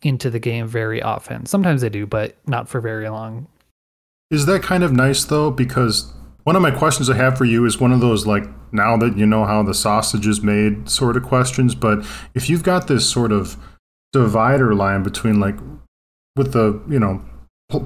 [0.02, 1.46] into the game very often.
[1.46, 3.46] Sometimes I do, but not for very long.
[4.30, 5.50] Is that kind of nice though?
[5.50, 6.12] Because
[6.44, 9.16] one of my questions I have for you is one of those like now that
[9.16, 11.74] you know how the sausage is made sort of questions.
[11.74, 13.56] But if you've got this sort of
[14.12, 15.56] divider line between like
[16.36, 17.22] with the you know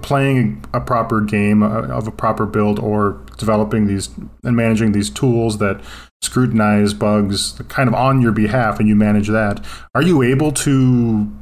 [0.03, 4.11] playing a proper game uh, of a proper build or developing these
[4.43, 5.81] and managing these tools that
[6.21, 11.33] scrutinize bugs kind of on your behalf and you manage that are you able to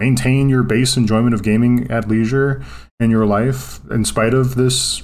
[0.00, 2.64] maintain your base enjoyment of gaming at leisure
[2.98, 5.02] in your life in spite of this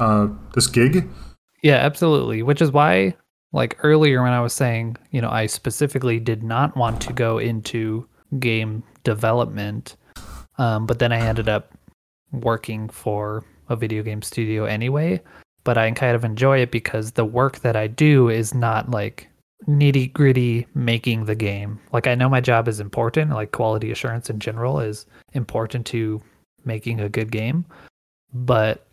[0.00, 1.08] uh this gig
[1.62, 2.42] Yeah, absolutely.
[2.42, 3.14] Which is why,
[3.52, 7.38] like earlier when I was saying, you know, I specifically did not want to go
[7.38, 8.06] into
[8.38, 9.96] game development,
[10.58, 11.72] um, but then I ended up
[12.32, 15.20] working for a video game studio anyway.
[15.66, 19.28] but I kind of enjoy it because the work that I do is not like
[19.66, 21.80] nitty gritty making the game.
[21.92, 26.22] Like I know my job is important, like quality assurance in general is important to
[26.64, 27.64] making a good game,
[28.32, 28.86] but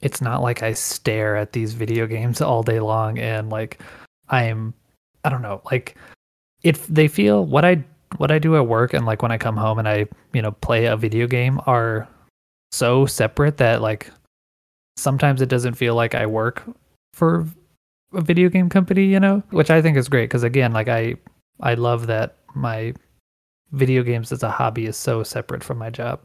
[0.00, 3.80] it's not like I stare at these video games all day long and like
[4.28, 4.74] I'm
[5.24, 5.96] I don't know, like
[6.62, 7.84] if they feel what I
[8.18, 10.52] what I do at work and like when I come home and I, you know,
[10.52, 12.08] play a video game are
[12.70, 14.10] so separate that like
[14.96, 16.64] sometimes it doesn't feel like I work
[17.14, 17.46] for
[18.14, 21.16] a video game company, you know, which I think is great because again, like I
[21.60, 22.94] I love that my
[23.72, 26.20] video games as a hobby is so separate from my job.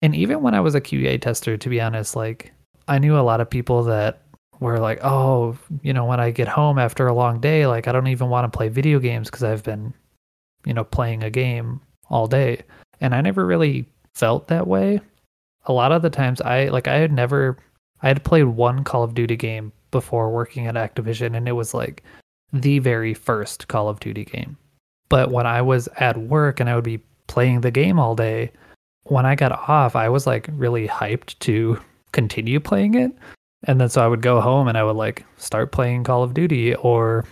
[0.00, 2.52] And even when I was a QA tester, to be honest, like
[2.88, 4.22] I knew a lot of people that
[4.60, 7.92] were like, "Oh, you know, when I get home after a long day, like I
[7.92, 9.92] don't even want to play video games because I've been,
[10.64, 12.62] you know, playing a game all day."
[13.00, 15.00] And I never really felt that way.
[15.66, 17.56] A lot of the times I like I had never
[18.02, 21.74] I had played one Call of Duty game before working at Activision, and it was
[21.74, 22.02] like
[22.52, 24.56] the very first Call of Duty game.
[25.08, 28.50] But when I was at work and I would be playing the game all day,
[29.04, 31.78] when I got off, I was like really hyped to
[32.12, 33.12] continue playing it.
[33.64, 36.34] And then so I would go home and I would like start playing Call of
[36.34, 37.24] Duty, or,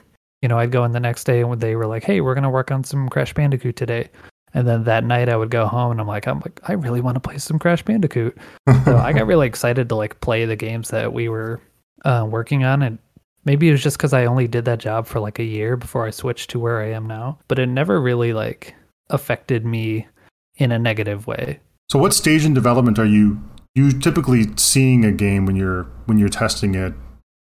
[0.42, 2.44] you know, I'd go in the next day and they were like, hey, we're going
[2.44, 4.10] to work on some Crash Bandicoot today.
[4.52, 7.00] And then that night I would go home and I'm like, I'm like, I really
[7.00, 8.36] want to play some Crash Bandicoot.
[8.84, 11.60] so I got really excited to like play the games that we were
[12.04, 12.82] uh, working on.
[12.82, 12.98] And
[13.44, 16.06] maybe it was just because I only did that job for like a year before
[16.06, 17.38] I switched to where I am now.
[17.46, 18.74] But it never really like
[19.08, 20.08] affected me
[20.56, 21.60] in a negative way.
[21.88, 23.40] So what stage in development are you
[23.74, 26.94] you typically seeing a game when you're when you're testing it?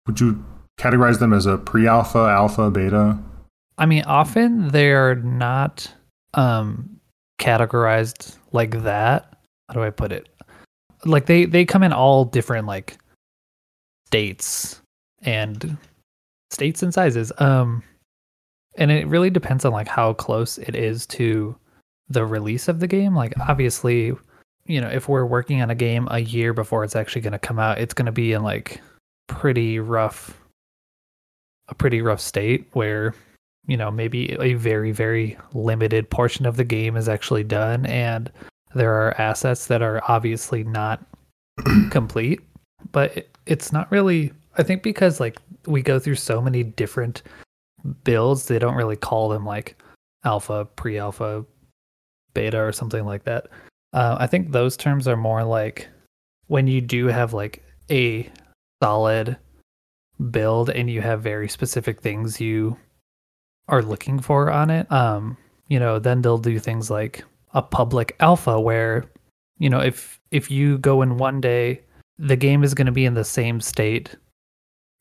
[0.06, 0.44] Would you
[0.78, 3.18] categorize them as a pre-alpha, alpha, beta?
[3.78, 5.92] I mean, often they're not
[6.34, 7.00] um,
[7.38, 9.36] categorized like that.
[9.68, 10.28] How do I put it?
[11.04, 12.98] Like they they come in all different like
[14.06, 14.80] states
[15.22, 15.76] and
[16.50, 17.32] states and sizes.
[17.38, 17.82] Um,
[18.76, 21.56] and it really depends on like how close it is to
[22.08, 23.14] the release of the game.
[23.14, 24.12] Like obviously,
[24.66, 27.38] you know, if we're working on a game a year before it's actually going to
[27.38, 28.80] come out, it's going to be in like
[29.26, 30.38] pretty rough
[31.68, 33.14] a pretty rough state where
[33.66, 38.30] you know, maybe a very, very limited portion of the game is actually done, and
[38.74, 41.04] there are assets that are obviously not
[41.90, 42.40] complete.
[42.90, 47.22] But it's not really, I think, because like we go through so many different
[48.02, 49.80] builds, they don't really call them like
[50.24, 51.44] alpha, pre alpha,
[52.34, 53.46] beta, or something like that.
[53.92, 55.88] Uh, I think those terms are more like
[56.46, 58.30] when you do have like a
[58.82, 59.36] solid
[60.30, 62.76] build and you have very specific things you
[63.68, 64.90] are looking for on it.
[64.90, 65.36] Um,
[65.68, 67.24] you know, then they'll do things like
[67.54, 69.04] a public alpha where,
[69.58, 71.82] you know, if if you go in one day,
[72.18, 74.14] the game is going to be in the same state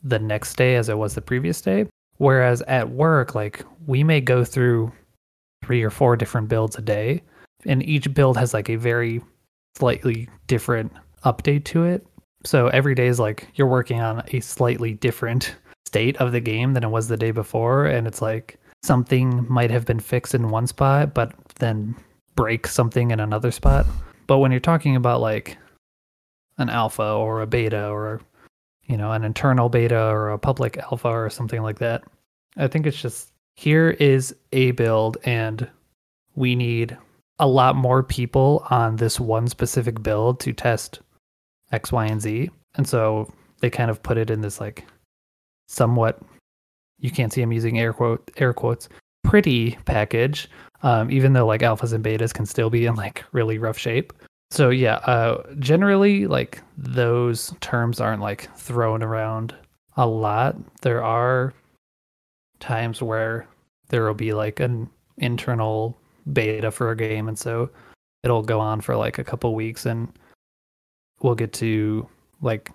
[0.03, 1.85] the next day as it was the previous day.
[2.17, 4.91] Whereas at work, like we may go through
[5.63, 7.23] three or four different builds a day,
[7.65, 9.21] and each build has like a very
[9.77, 10.91] slightly different
[11.25, 12.05] update to it.
[12.43, 15.55] So every day is like you're working on a slightly different
[15.91, 19.69] state of the game than it was the day before and it's like something might
[19.69, 21.93] have been fixed in one spot but then
[22.35, 23.85] break something in another spot
[24.25, 25.57] but when you're talking about like
[26.59, 28.21] an alpha or a beta or
[28.85, 32.01] you know an internal beta or a public alpha or something like that
[32.55, 35.67] i think it's just here is a build and
[36.35, 36.97] we need
[37.41, 41.01] a lot more people on this one specific build to test
[41.71, 42.49] x y and z.
[42.75, 44.85] And so they kind of put it in this like
[45.67, 46.21] somewhat
[46.99, 48.87] you can't see I'm using air quote air quotes
[49.23, 50.49] pretty package
[50.83, 54.13] um, even though like alphas and betas can still be in like really rough shape.
[54.51, 59.55] So yeah uh, generally like those terms aren't like thrown around
[59.97, 60.57] a lot.
[60.81, 61.53] There are
[62.59, 63.47] times where
[63.89, 65.97] there will be like an internal
[66.33, 67.69] beta for a game and so
[68.23, 70.11] it'll go on for like a couple weeks and
[71.21, 72.07] we'll get to
[72.41, 72.71] like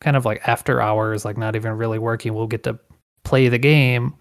[0.00, 2.78] kind of like after hours, like not even really working, we'll get to
[3.24, 4.14] play the game.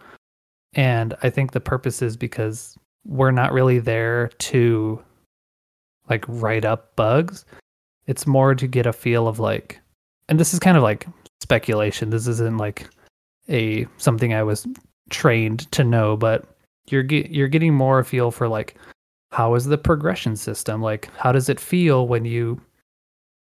[0.74, 5.04] And I think the purpose is because we're not really there to
[6.10, 7.46] like write up bugs.
[8.08, 9.80] It's more to get a feel of like,
[10.28, 11.08] and this is kind of like
[11.42, 12.10] speculation.
[12.10, 12.88] This isn't like
[13.48, 14.68] a something I was
[15.10, 16.46] trained to know, but
[16.92, 18.76] you're get, you're getting more a feel for like
[19.32, 20.82] how is the progression system?
[20.82, 22.62] Like how does it feel when you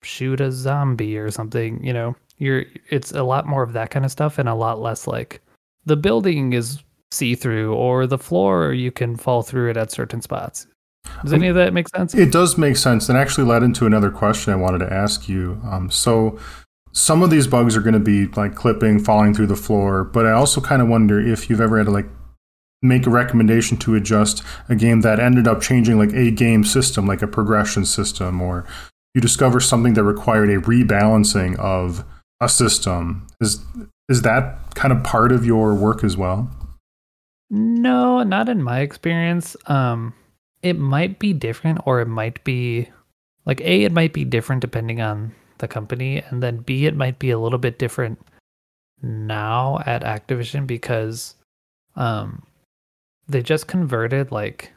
[0.03, 2.15] shoot a zombie or something, you know?
[2.37, 5.41] You're it's a lot more of that kind of stuff and a lot less like
[5.85, 10.21] the building is see through or the floor you can fall through it at certain
[10.21, 10.67] spots.
[11.23, 12.13] Does any of that make sense?
[12.13, 15.59] It does make sense, and actually led into another question I wanted to ask you.
[15.65, 16.37] Um, so,
[16.91, 20.25] some of these bugs are going to be like clipping, falling through the floor, but
[20.25, 22.07] I also kind of wonder if you've ever had to like
[22.81, 27.07] make a recommendation to adjust a game that ended up changing like a game system,
[27.07, 28.65] like a progression system, or
[29.13, 32.05] you discover something that required a rebalancing of
[32.39, 33.27] a system.
[33.41, 33.63] Is
[34.09, 36.49] is that kind of part of your work as well?
[37.49, 39.55] No, not in my experience.
[39.67, 40.13] Um,
[40.61, 42.89] it might be different, or it might be
[43.45, 43.83] like a.
[43.83, 46.85] It might be different depending on the company, and then b.
[46.85, 48.19] It might be a little bit different
[49.01, 51.35] now at Activision because
[51.95, 52.43] um,
[53.27, 54.73] they just converted like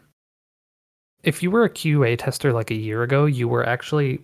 [1.23, 4.21] if you were a QA tester like a year ago, you were actually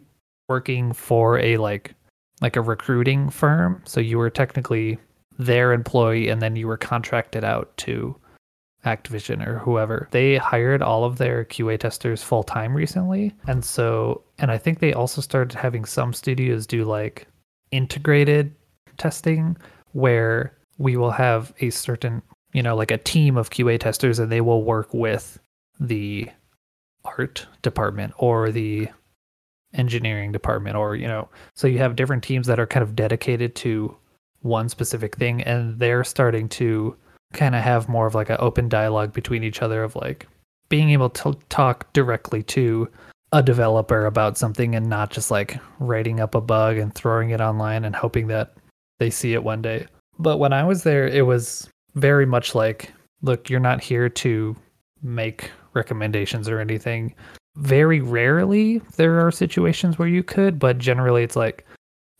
[0.49, 1.95] working for a like
[2.41, 3.83] like a recruiting firm.
[3.85, 4.99] So you were technically
[5.39, 8.17] their employee and then you were contracted out to
[8.85, 10.09] Activision or whoever.
[10.11, 13.35] They hired all of their QA testers full time recently.
[13.47, 17.27] And so and I think they also started having some studios do like
[17.71, 18.55] integrated
[18.97, 19.57] testing
[19.93, 22.23] where we will have a certain
[22.57, 25.39] you know, like a team of QA testers and they will work with
[25.79, 26.27] the
[27.05, 28.89] art department or the
[29.75, 33.55] engineering department or, you know, so you have different teams that are kind of dedicated
[33.57, 33.95] to
[34.41, 36.97] one specific thing and they're starting to
[37.35, 40.27] kind of have more of like an open dialogue between each other of like
[40.71, 42.89] being able to talk directly to
[43.33, 47.41] a developer about something and not just like writing up a bug and throwing it
[47.43, 48.55] online and hoping that
[48.99, 49.87] they see it one day.
[50.19, 52.93] But when I was there, it was very much like,
[53.23, 54.55] look, you're not here to
[55.03, 57.15] make recommendations or anything.
[57.57, 61.67] Very rarely there are situations where you could, but generally it's like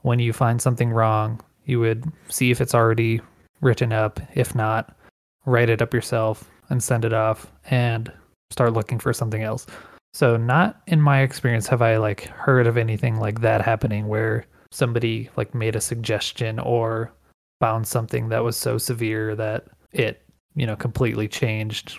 [0.03, 3.21] when you find something wrong, you would see if it's already
[3.61, 4.21] written up.
[4.35, 4.97] If not,
[5.45, 8.11] write it up yourself and send it off and
[8.51, 9.67] start looking for something else.
[10.15, 14.47] So not in my experience have I like heard of anything like that happening where
[14.71, 17.13] somebody like made a suggestion or
[17.61, 20.23] found something that was so severe that it,
[20.55, 21.99] you know, completely changed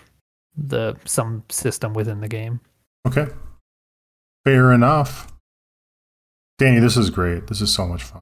[0.56, 2.60] the some system within the game.
[3.08, 3.28] Okay.
[4.44, 5.32] Fair enough.
[6.58, 7.48] Danny, this is great.
[7.48, 8.22] This is so much fun.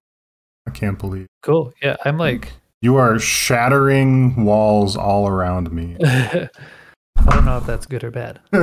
[0.68, 1.28] I can't believe.
[1.42, 1.74] Cool.
[1.82, 5.98] Yeah, I'm like you are shattering walls all around me.
[7.28, 8.40] I don't know if that's good or bad.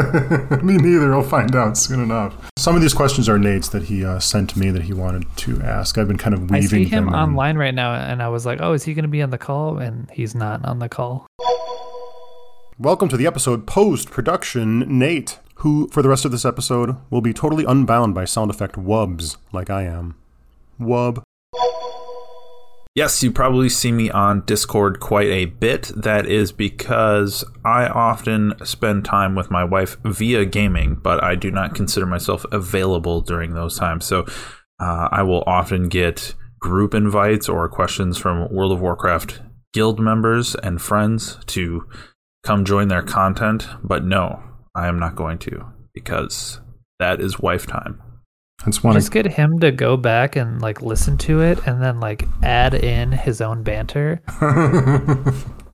[0.62, 1.12] me neither.
[1.12, 2.34] I'll find out soon enough.
[2.56, 5.24] Some of these questions are Nate's that he uh, sent to me that he wanted
[5.38, 5.98] to ask.
[5.98, 6.56] I've been kind of weaving.
[6.56, 9.08] I see him online right now, and I was like, "Oh, is he going to
[9.08, 11.26] be on the call?" And he's not on the call.
[12.78, 17.20] Welcome to the episode post production, Nate, who for the rest of this episode will
[17.20, 20.14] be totally unbound by sound effect wubs, like I am.
[20.80, 21.22] Wub.
[22.94, 25.90] Yes, you probably see me on Discord quite a bit.
[25.96, 31.50] That is because I often spend time with my wife via gaming, but I do
[31.50, 34.04] not consider myself available during those times.
[34.04, 34.26] So
[34.78, 39.40] uh, I will often get group invites or questions from World of Warcraft
[39.72, 41.88] guild members and friends to
[42.44, 43.68] come join their content.
[43.82, 44.42] But no,
[44.74, 45.64] I am not going to
[45.94, 46.60] because
[46.98, 48.01] that is wife time.
[48.64, 48.94] That's one.
[48.94, 52.74] Just get him to go back and like listen to it, and then like add
[52.74, 54.20] in his own banter,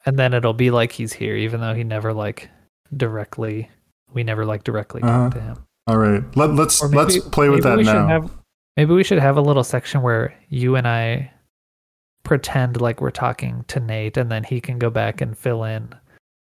[0.06, 2.48] and then it'll be like he's here, even though he never like
[2.96, 3.70] directly.
[4.14, 5.24] We never like directly uh-huh.
[5.24, 5.64] talk to him.
[5.86, 8.06] All right, Let, let's maybe, let's play with that now.
[8.06, 8.30] Have,
[8.76, 11.30] maybe we should have a little section where you and I
[12.24, 15.94] pretend like we're talking to Nate, and then he can go back and fill in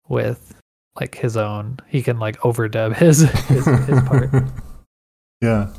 [0.07, 0.55] with
[0.99, 1.77] like his own.
[1.87, 4.31] He can like overdub his his, his part.
[5.43, 5.73] Yeah.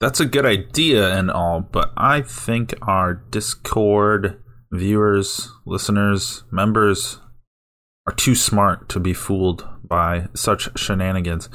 [0.00, 4.42] That's a good idea and all, but I think our Discord
[4.72, 7.20] viewers, listeners, members
[8.06, 11.50] are too smart to be fooled by such shenanigans.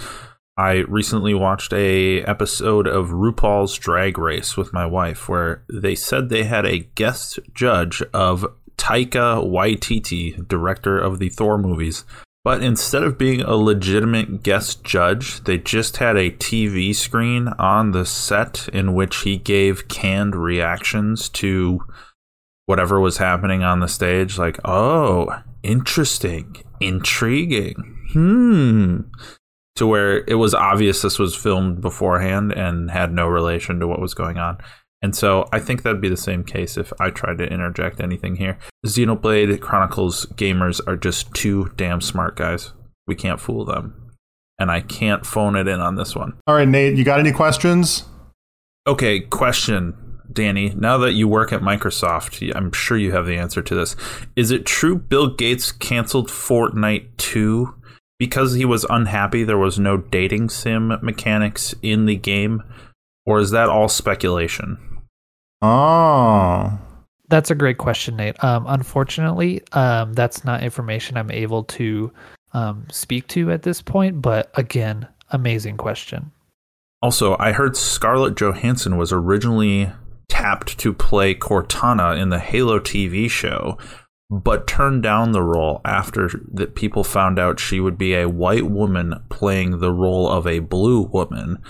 [0.58, 6.30] I recently watched a episode of RuPaul's Drag Race with my wife where they said
[6.30, 8.46] they had a guest judge of
[8.78, 12.06] Taika Waititi, director of the Thor movies,
[12.46, 17.92] but instead of being a legitimate guest judge, they just had a TV screen on
[17.92, 21.80] the set in which he gave canned reactions to
[22.68, 24.38] whatever was happening on the stage.
[24.38, 29.00] Like, oh, interesting, intriguing, hmm.
[29.78, 34.00] To where it was obvious this was filmed beforehand and had no relation to what
[34.00, 34.60] was going on.
[35.02, 38.38] And so I think that'd be the same case if I tried to interject anything
[38.38, 38.58] here.
[38.86, 42.74] Xenoblade Chronicles gamers are just too damn smart, guys.
[43.08, 44.12] We can't fool them.
[44.58, 46.38] And I can't phone it in on this one.
[46.48, 48.06] All right, Nate, you got any questions?
[48.88, 49.96] Okay, question,
[50.32, 50.74] Danny.
[50.76, 53.96] Now that you work at Microsoft, I'm sure you have the answer to this.
[54.36, 57.74] Is it true Bill Gates canceled Fortnite 2
[58.18, 62.64] because he was unhappy there was no dating sim mechanics in the game?
[63.26, 64.78] Or is that all speculation?
[65.62, 66.80] Oh.
[67.28, 68.42] That's a great question, Nate.
[68.44, 72.12] Um, unfortunately, um, that's not information I'm able to
[72.54, 74.22] um, speak to at this point.
[74.22, 76.32] But again, amazing question.
[77.02, 79.92] Also, I heard Scarlett Johansson was originally
[80.30, 83.78] tapped to play Cortana in the Halo TV show,
[84.30, 88.70] but turned down the role after that people found out she would be a white
[88.70, 91.62] woman playing the role of a blue woman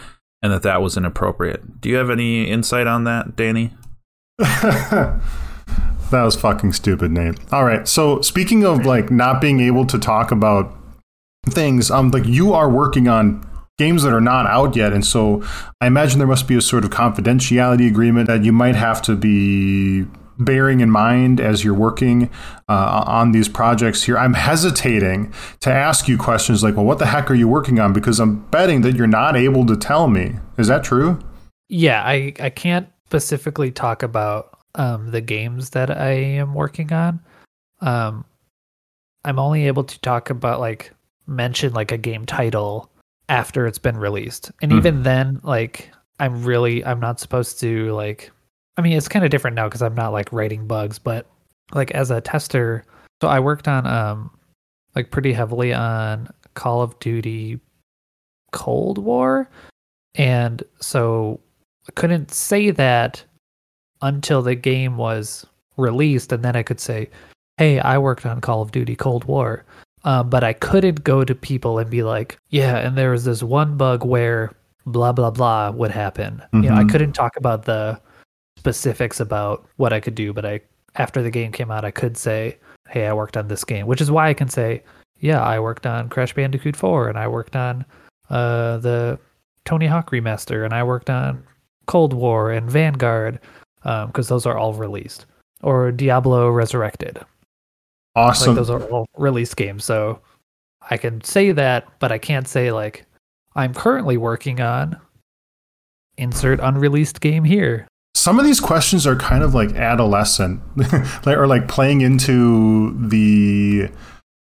[0.45, 1.81] and that that was inappropriate.
[1.81, 3.73] Do you have any insight on that, Danny?
[4.37, 5.19] that
[6.11, 7.39] was fucking stupid, Nate.
[7.51, 7.87] All right.
[7.87, 10.71] So speaking of like not being able to talk about
[11.47, 13.43] things, um, like you are working on
[13.79, 15.43] games that are not out yet, and so
[15.81, 19.15] I imagine there must be a sort of confidentiality agreement that you might have to
[19.15, 20.05] be
[20.37, 22.29] bearing in mind as you're working
[22.67, 24.17] uh, on these projects here?
[24.17, 27.93] I'm hesitating to ask you questions like, well, what the heck are you working on?
[27.93, 30.35] Because I'm betting that you're not able to tell me.
[30.57, 31.19] Is that true?
[31.69, 37.19] Yeah, I, I can't specifically talk about um, the games that I am working on.
[37.81, 38.25] Um,
[39.23, 40.91] I'm only able to talk about like
[41.27, 42.91] mention like a game title
[43.27, 44.77] after it's been released, and mm.
[44.77, 48.31] even then, like I'm really I'm not supposed to like
[48.77, 51.27] I mean, it's kind of different now because I'm not like writing bugs, but
[51.73, 52.83] like as a tester,
[53.21, 54.31] so I worked on um
[54.95, 57.59] like pretty heavily on Call of Duty
[58.51, 59.49] Cold War,
[60.15, 61.39] and so
[61.87, 63.23] I couldn't say that
[64.01, 65.45] until the game was
[65.77, 67.09] released, and then I could say,
[67.57, 69.63] "Hey, I worked on Call of Duty Cold War."
[70.03, 73.41] Um, but I couldn't go to people and be like, "Yeah," and there was this
[73.41, 74.51] one bug where
[74.85, 76.43] blah blah blah would happen.
[76.53, 76.63] Mm-hmm.
[76.63, 76.89] You know, I mm-hmm.
[76.89, 77.99] couldn't talk about the
[78.65, 80.59] specifics about what I could do, but I
[80.95, 82.57] after the game came out, I could say,
[82.89, 84.81] "Hey, I worked on this game," which is why I can say,
[85.19, 87.85] "Yeah, I worked on Crash Bandicoot 4, and I worked on
[88.31, 89.19] uh, the
[89.65, 91.43] Tony Hawk remaster, and I worked on
[91.85, 93.39] Cold War and Vanguard,
[93.83, 95.27] because um, those are all released,
[95.61, 97.19] or Diablo Resurrected.
[98.15, 98.55] Awesome.
[98.55, 100.19] Like, those are all released games, so
[100.89, 103.05] I can say that, but I can't say like
[103.55, 104.99] I'm currently working on
[106.17, 110.61] insert unreleased game here some of these questions are kind of like adolescent
[111.27, 113.89] or like playing into the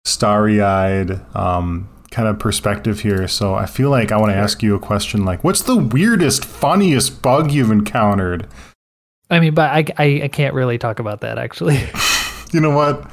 [0.04, 3.28] starry-eyed um, kind of perspective here.
[3.28, 6.44] So i feel like i want to ask you a question like what's the weirdest
[6.44, 8.46] funniest bug you've encountered?
[9.30, 11.80] I mean but i, I, I can't really talk about that actually.
[12.52, 13.08] You know what?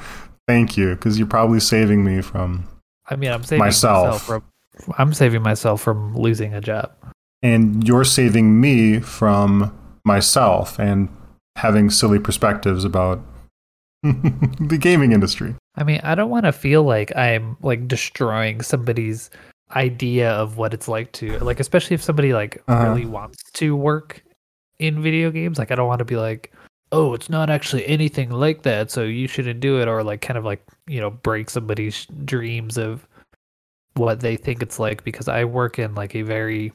[0.48, 2.66] Thank you because you're probably saving me from
[3.06, 6.92] i mean i'm saving myself, myself from, i'm saving myself from losing a job.
[7.40, 9.72] And you're saving me from
[10.04, 11.08] myself and
[11.56, 13.20] having silly perspectives about
[14.02, 15.54] the gaming industry.
[15.76, 19.30] I mean, I don't want to feel like I'm like destroying somebody's
[19.74, 22.88] idea of what it's like to like especially if somebody like uh-huh.
[22.88, 24.22] really wants to work
[24.78, 26.52] in video games like I don't want to be like
[26.90, 30.38] oh it's not actually anything like that so you shouldn't do it or like kind
[30.38, 33.06] of like you know break somebody's dreams of
[33.94, 36.72] what they think it's like because I work in like a very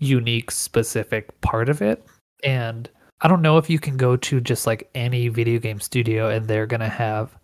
[0.00, 2.04] unique specific part of it
[2.42, 2.88] and
[3.20, 6.46] I don't know if you can go to just like any video game studio and
[6.46, 7.36] they're going to have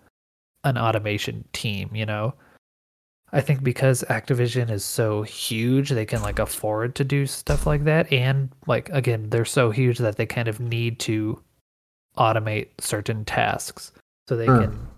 [0.65, 2.35] an automation team, you know?
[3.31, 7.85] I think because Activision is so huge, they can like afford to do stuff like
[7.85, 8.11] that.
[8.13, 11.41] And like, again, they're so huge that they kind of need to
[12.17, 13.93] automate certain tasks
[14.29, 14.63] so they sure.
[14.63, 14.89] can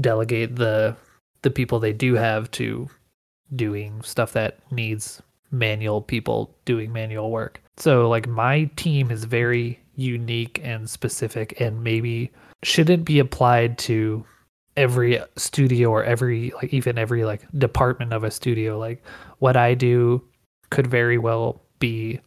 [0.00, 0.96] delegate the
[1.42, 2.88] the people they do have to
[3.54, 5.22] doing stuff that needs
[5.58, 7.62] manual people doing manual work.
[7.76, 12.32] So like my team is very unique and specific and maybe
[12.62, 14.24] shouldn't be applied to
[14.76, 19.04] every studio or every like even every like department of a studio like
[19.38, 20.20] what I do
[20.70, 22.18] could very well be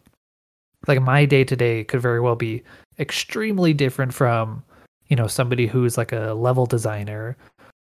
[0.87, 2.63] like my day to day could very well be
[2.99, 4.63] extremely different from
[5.07, 7.35] you know somebody who's like a level designer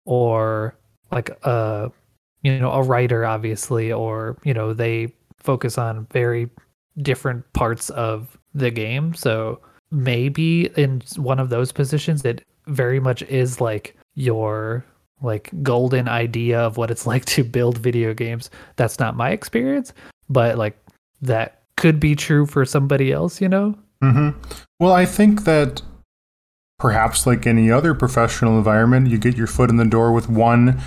[0.06, 0.76] or
[1.12, 1.92] like a
[2.44, 5.12] you know a writer obviously or you know they
[5.44, 6.50] focus on very
[7.02, 9.14] different parts of the game.
[9.14, 9.62] So
[9.92, 14.86] maybe in one of those positions, it very much is like your
[15.22, 18.50] like golden idea of what it's like to build video games.
[18.76, 19.94] That's not my experience,
[20.30, 20.78] but like
[21.22, 23.78] that could be true for somebody else, you know?
[24.04, 24.40] Mm-hmm.
[24.80, 25.82] Well, I think that
[26.80, 30.82] perhaps like any other professional environment, you get your foot in the door with one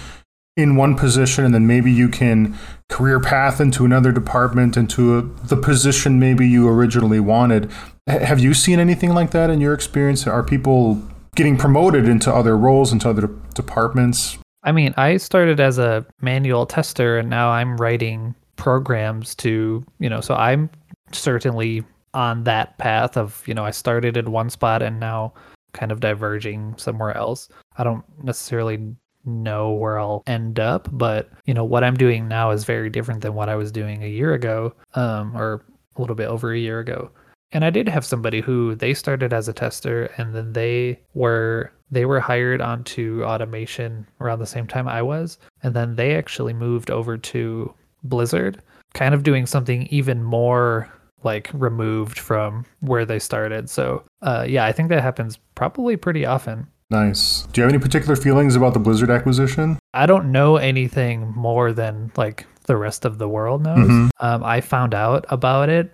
[0.57, 2.57] in one position and then maybe you can
[2.89, 7.71] career path into another department into a, the position maybe you originally wanted.
[8.09, 10.27] H- have you seen anything like that in your experience?
[10.27, 11.03] Are people
[11.35, 14.39] getting promoted into other roles into other de- departments?
[14.63, 20.09] I mean i started as a manual tester and now i'm writing programs to you
[20.09, 20.71] know so i'm
[21.13, 21.85] certainly
[22.15, 25.35] on that path of, you know, I started in one spot and now
[25.73, 27.49] kind of diverging somewhere else.
[27.77, 28.95] I don't necessarily
[29.25, 33.23] know where I'll end up, but you know, what I'm doing now is very different
[33.23, 35.65] than what I was doing a year ago, um, or
[35.97, 37.11] a little bit over a year ago.
[37.53, 41.73] And I did have somebody who they started as a tester and then they were
[41.91, 45.39] they were hired onto automation around the same time I was.
[45.63, 47.73] And then they actually moved over to
[48.03, 48.61] Blizzard,
[48.95, 53.71] kind of doing something even more like removed from where they started.
[53.71, 56.67] So uh, yeah, I think that happens probably pretty often.
[56.91, 57.43] Nice.
[57.53, 59.79] Do you have any particular feelings about the Blizzard acquisition?
[59.95, 63.89] I don't know anything more than like the rest of the world knows.
[63.89, 64.11] Mhm.
[64.21, 65.93] Um, I found out about it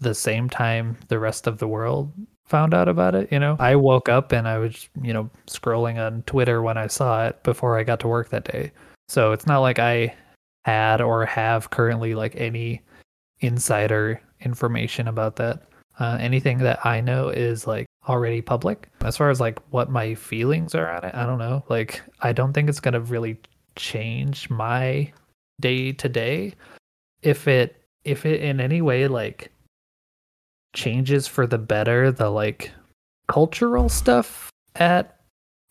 [0.00, 2.12] the same time the rest of the world
[2.46, 3.30] found out about it.
[3.32, 6.88] You know, I woke up and I was, you know, scrolling on Twitter when I
[6.88, 8.72] saw it before I got to work that day.
[9.08, 10.14] So it's not like I
[10.64, 12.82] had or have currently like any
[13.40, 15.62] insider information about that.
[15.98, 18.88] Uh, anything that I know is like already public.
[19.04, 21.64] As far as like what my feelings are on it, I don't know.
[21.68, 23.38] Like, I don't think it's gonna really
[23.76, 25.12] change my
[25.60, 26.54] day to day.
[27.22, 29.50] If it if it in any way like
[30.74, 32.70] changes for the better the like
[33.28, 35.20] cultural stuff at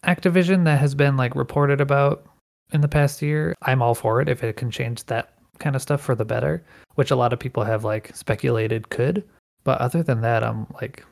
[0.06, 2.26] Activision that has been like reported about
[2.72, 5.82] in the past year, I'm all for it if it can change that kind of
[5.82, 6.64] stuff for the better,
[6.96, 9.24] which a lot of people have like speculated could.
[9.64, 11.06] But other than that, I'm like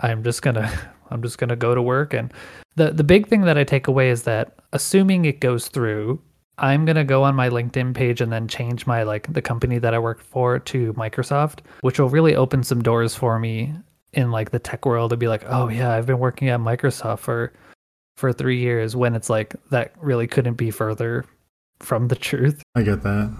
[0.00, 0.70] I'm just gonna
[1.10, 2.32] I'm just gonna go to work and
[2.76, 6.20] the the big thing that I take away is that assuming it goes through,
[6.58, 9.94] I'm gonna go on my LinkedIn page and then change my like the company that
[9.94, 13.72] I work for to Microsoft, which will really open some doors for me
[14.12, 17.20] in like the tech world to be like, oh yeah, I've been working at Microsoft
[17.20, 17.52] for
[18.16, 21.24] for three years when it's like that really couldn't be further
[21.80, 23.36] from the truth I get that.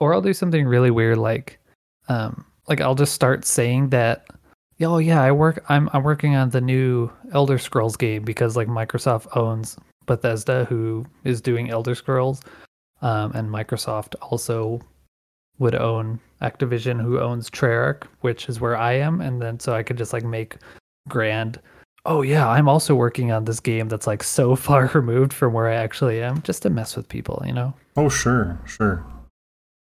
[0.00, 1.60] or I'll do something really weird like
[2.08, 4.26] um like I'll just start saying that
[4.80, 8.68] oh yeah I work I'm I'm working on the new Elder Scrolls game because like
[8.68, 12.40] Microsoft owns Bethesda who is doing Elder Scrolls
[13.02, 14.80] um and Microsoft also
[15.58, 19.82] would own Activision who owns Treyarch which is where I am and then so I
[19.82, 20.56] could just like make
[21.08, 21.60] grand
[22.04, 25.68] oh yeah I'm also working on this game that's like so far removed from where
[25.68, 29.04] I actually am just to mess with people you know Oh, sure, sure.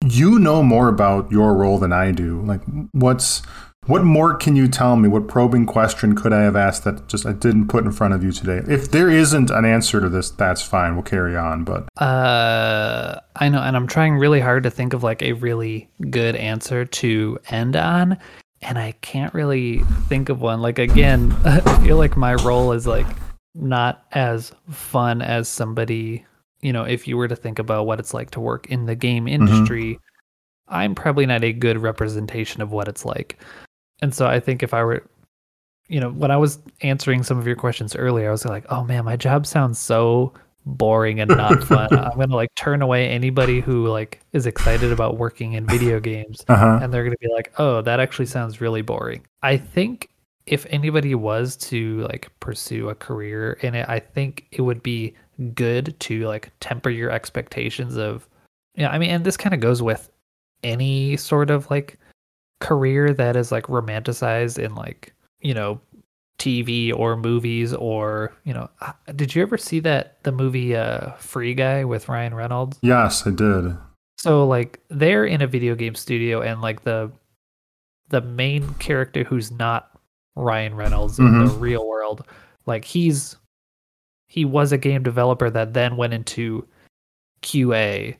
[0.05, 2.41] You know more about your role than I do.
[2.41, 2.61] Like,
[2.93, 3.41] what's
[3.87, 5.07] what more can you tell me?
[5.07, 8.23] What probing question could I have asked that just I didn't put in front of
[8.23, 8.61] you today?
[8.71, 10.95] If there isn't an answer to this, that's fine.
[10.95, 11.63] We'll carry on.
[11.63, 15.89] But Uh, I know, and I'm trying really hard to think of like a really
[16.09, 18.17] good answer to end on,
[18.61, 20.61] and I can't really think of one.
[20.61, 23.07] Like again, I feel like my role is like
[23.55, 26.25] not as fun as somebody,
[26.61, 28.95] you know, if you were to think about what it's like to work in the
[28.95, 29.99] game industry,
[30.67, 33.39] I'm probably not a good representation of what it's like.
[34.01, 35.03] And so I think if I were
[35.89, 38.83] you know, when I was answering some of your questions earlier, I was like, "Oh
[38.83, 40.33] man, my job sounds so
[40.67, 41.87] boring and not fun.
[41.97, 46.43] I'm gonna like turn away anybody who like is excited about working in video games,
[46.47, 46.79] uh huh.
[46.81, 50.09] and they're gonna be like, "Oh, that actually sounds really boring." I think
[50.45, 55.13] if anybody was to like pursue a career in it, I think it would be
[55.53, 58.27] good to like temper your expectations of,
[58.75, 58.89] yeah.
[58.89, 60.09] I mean, and this kind of goes with
[60.63, 61.99] any sort of like
[62.59, 65.79] career that is like romanticized in like you know
[66.39, 71.11] TV or movies or you know uh, did you ever see that the movie uh
[71.13, 72.77] Free Guy with Ryan Reynolds?
[72.81, 73.75] Yes, I did.
[74.17, 77.11] So like they're in a video game studio and like the
[78.09, 79.91] the main character who's not
[80.35, 82.23] Ryan Reynolds in the real world,
[82.65, 83.35] like he's
[84.27, 86.67] he was a game developer that then went into
[87.41, 88.15] QA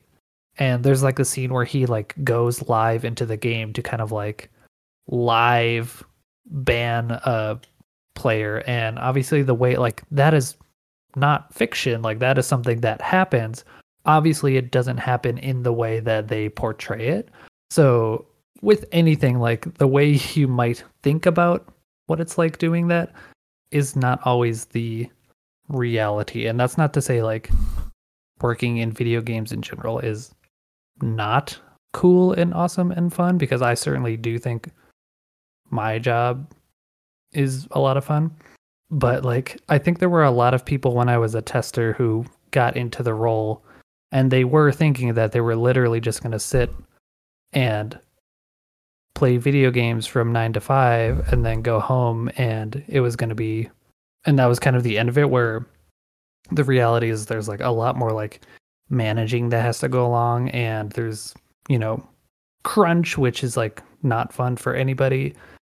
[0.60, 4.01] and there's like a scene where he like goes live into the game to kind
[4.01, 4.49] of like
[5.08, 6.03] live
[6.47, 7.60] ban a
[8.16, 8.64] player.
[8.68, 10.55] And obviously the way like that is
[11.16, 12.01] not fiction.
[12.01, 13.64] Like that is something that happens.
[14.05, 17.30] Obviously it doesn't happen in the way that they portray it.
[17.70, 18.26] So
[18.62, 21.68] with anything like the way you might think about
[22.08, 23.14] what it's like doing that
[23.72, 25.10] is not always the
[25.68, 26.47] reality.
[26.47, 27.49] And that's not to say like
[28.41, 30.34] working in video games in general is
[31.02, 31.58] not
[31.93, 34.70] cool and awesome and fun because I certainly do think
[35.70, 36.52] my job
[37.34, 38.36] is a lot of fun.
[38.89, 41.93] But like I think there were a lot of people when I was a tester
[41.93, 43.64] who got into the role
[44.12, 46.74] and they were thinking that they were literally just going to sit
[47.52, 48.00] and
[49.16, 53.30] play video games from 9 to 5 and then go home and it was going
[53.30, 53.70] to be
[54.26, 55.66] and that was kind of the end of it where
[56.52, 58.41] the reality is there's like a lot more like
[58.89, 61.33] managing that has to go along and there's
[61.67, 62.07] you know
[62.63, 65.33] crunch which is like not fun for anybody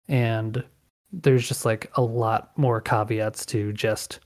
[0.09, 0.63] and
[1.13, 4.21] there's just like a lot more caveats to just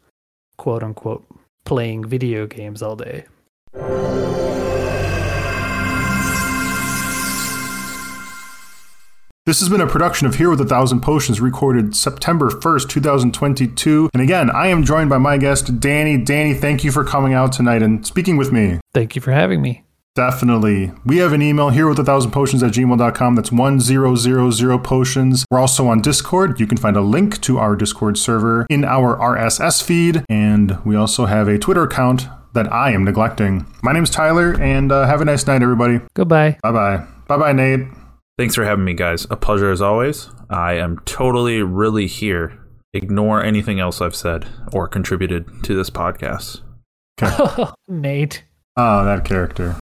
[0.57, 1.25] quote unquote
[1.65, 3.25] playing video games all day.
[9.47, 14.09] This has been a production of Here with a Thousand Potions recorded September 1st, 2022.
[14.15, 16.17] And again, I am joined by my guest, Danny.
[16.17, 18.81] Danny, thank you for coming out tonight and speaking with me.
[18.95, 19.85] Thank you for having me.
[20.15, 20.93] Definitely.
[21.05, 23.35] We have an email here with a thousand potions at gmail.com.
[23.35, 25.45] That's 1000 potions.
[25.51, 26.59] We're also on Discord.
[26.59, 30.25] You can find a link to our Discord server in our RSS feed.
[30.31, 33.67] And we also have a Twitter account that I am neglecting.
[33.83, 36.01] My name's Tyler, and uh, have a nice night, everybody.
[36.15, 36.57] Goodbye.
[36.63, 37.07] Bye bye.
[37.29, 37.89] Bye bye, Nate.
[38.37, 39.27] Thanks for having me, guys.
[39.31, 40.29] A pleasure as always.
[40.51, 42.59] I am totally, really here.
[42.93, 46.61] Ignore anything else I've said or contributed to this podcast.
[47.23, 47.71] Okay.
[47.87, 48.43] Nate.
[48.77, 49.77] Oh, that character.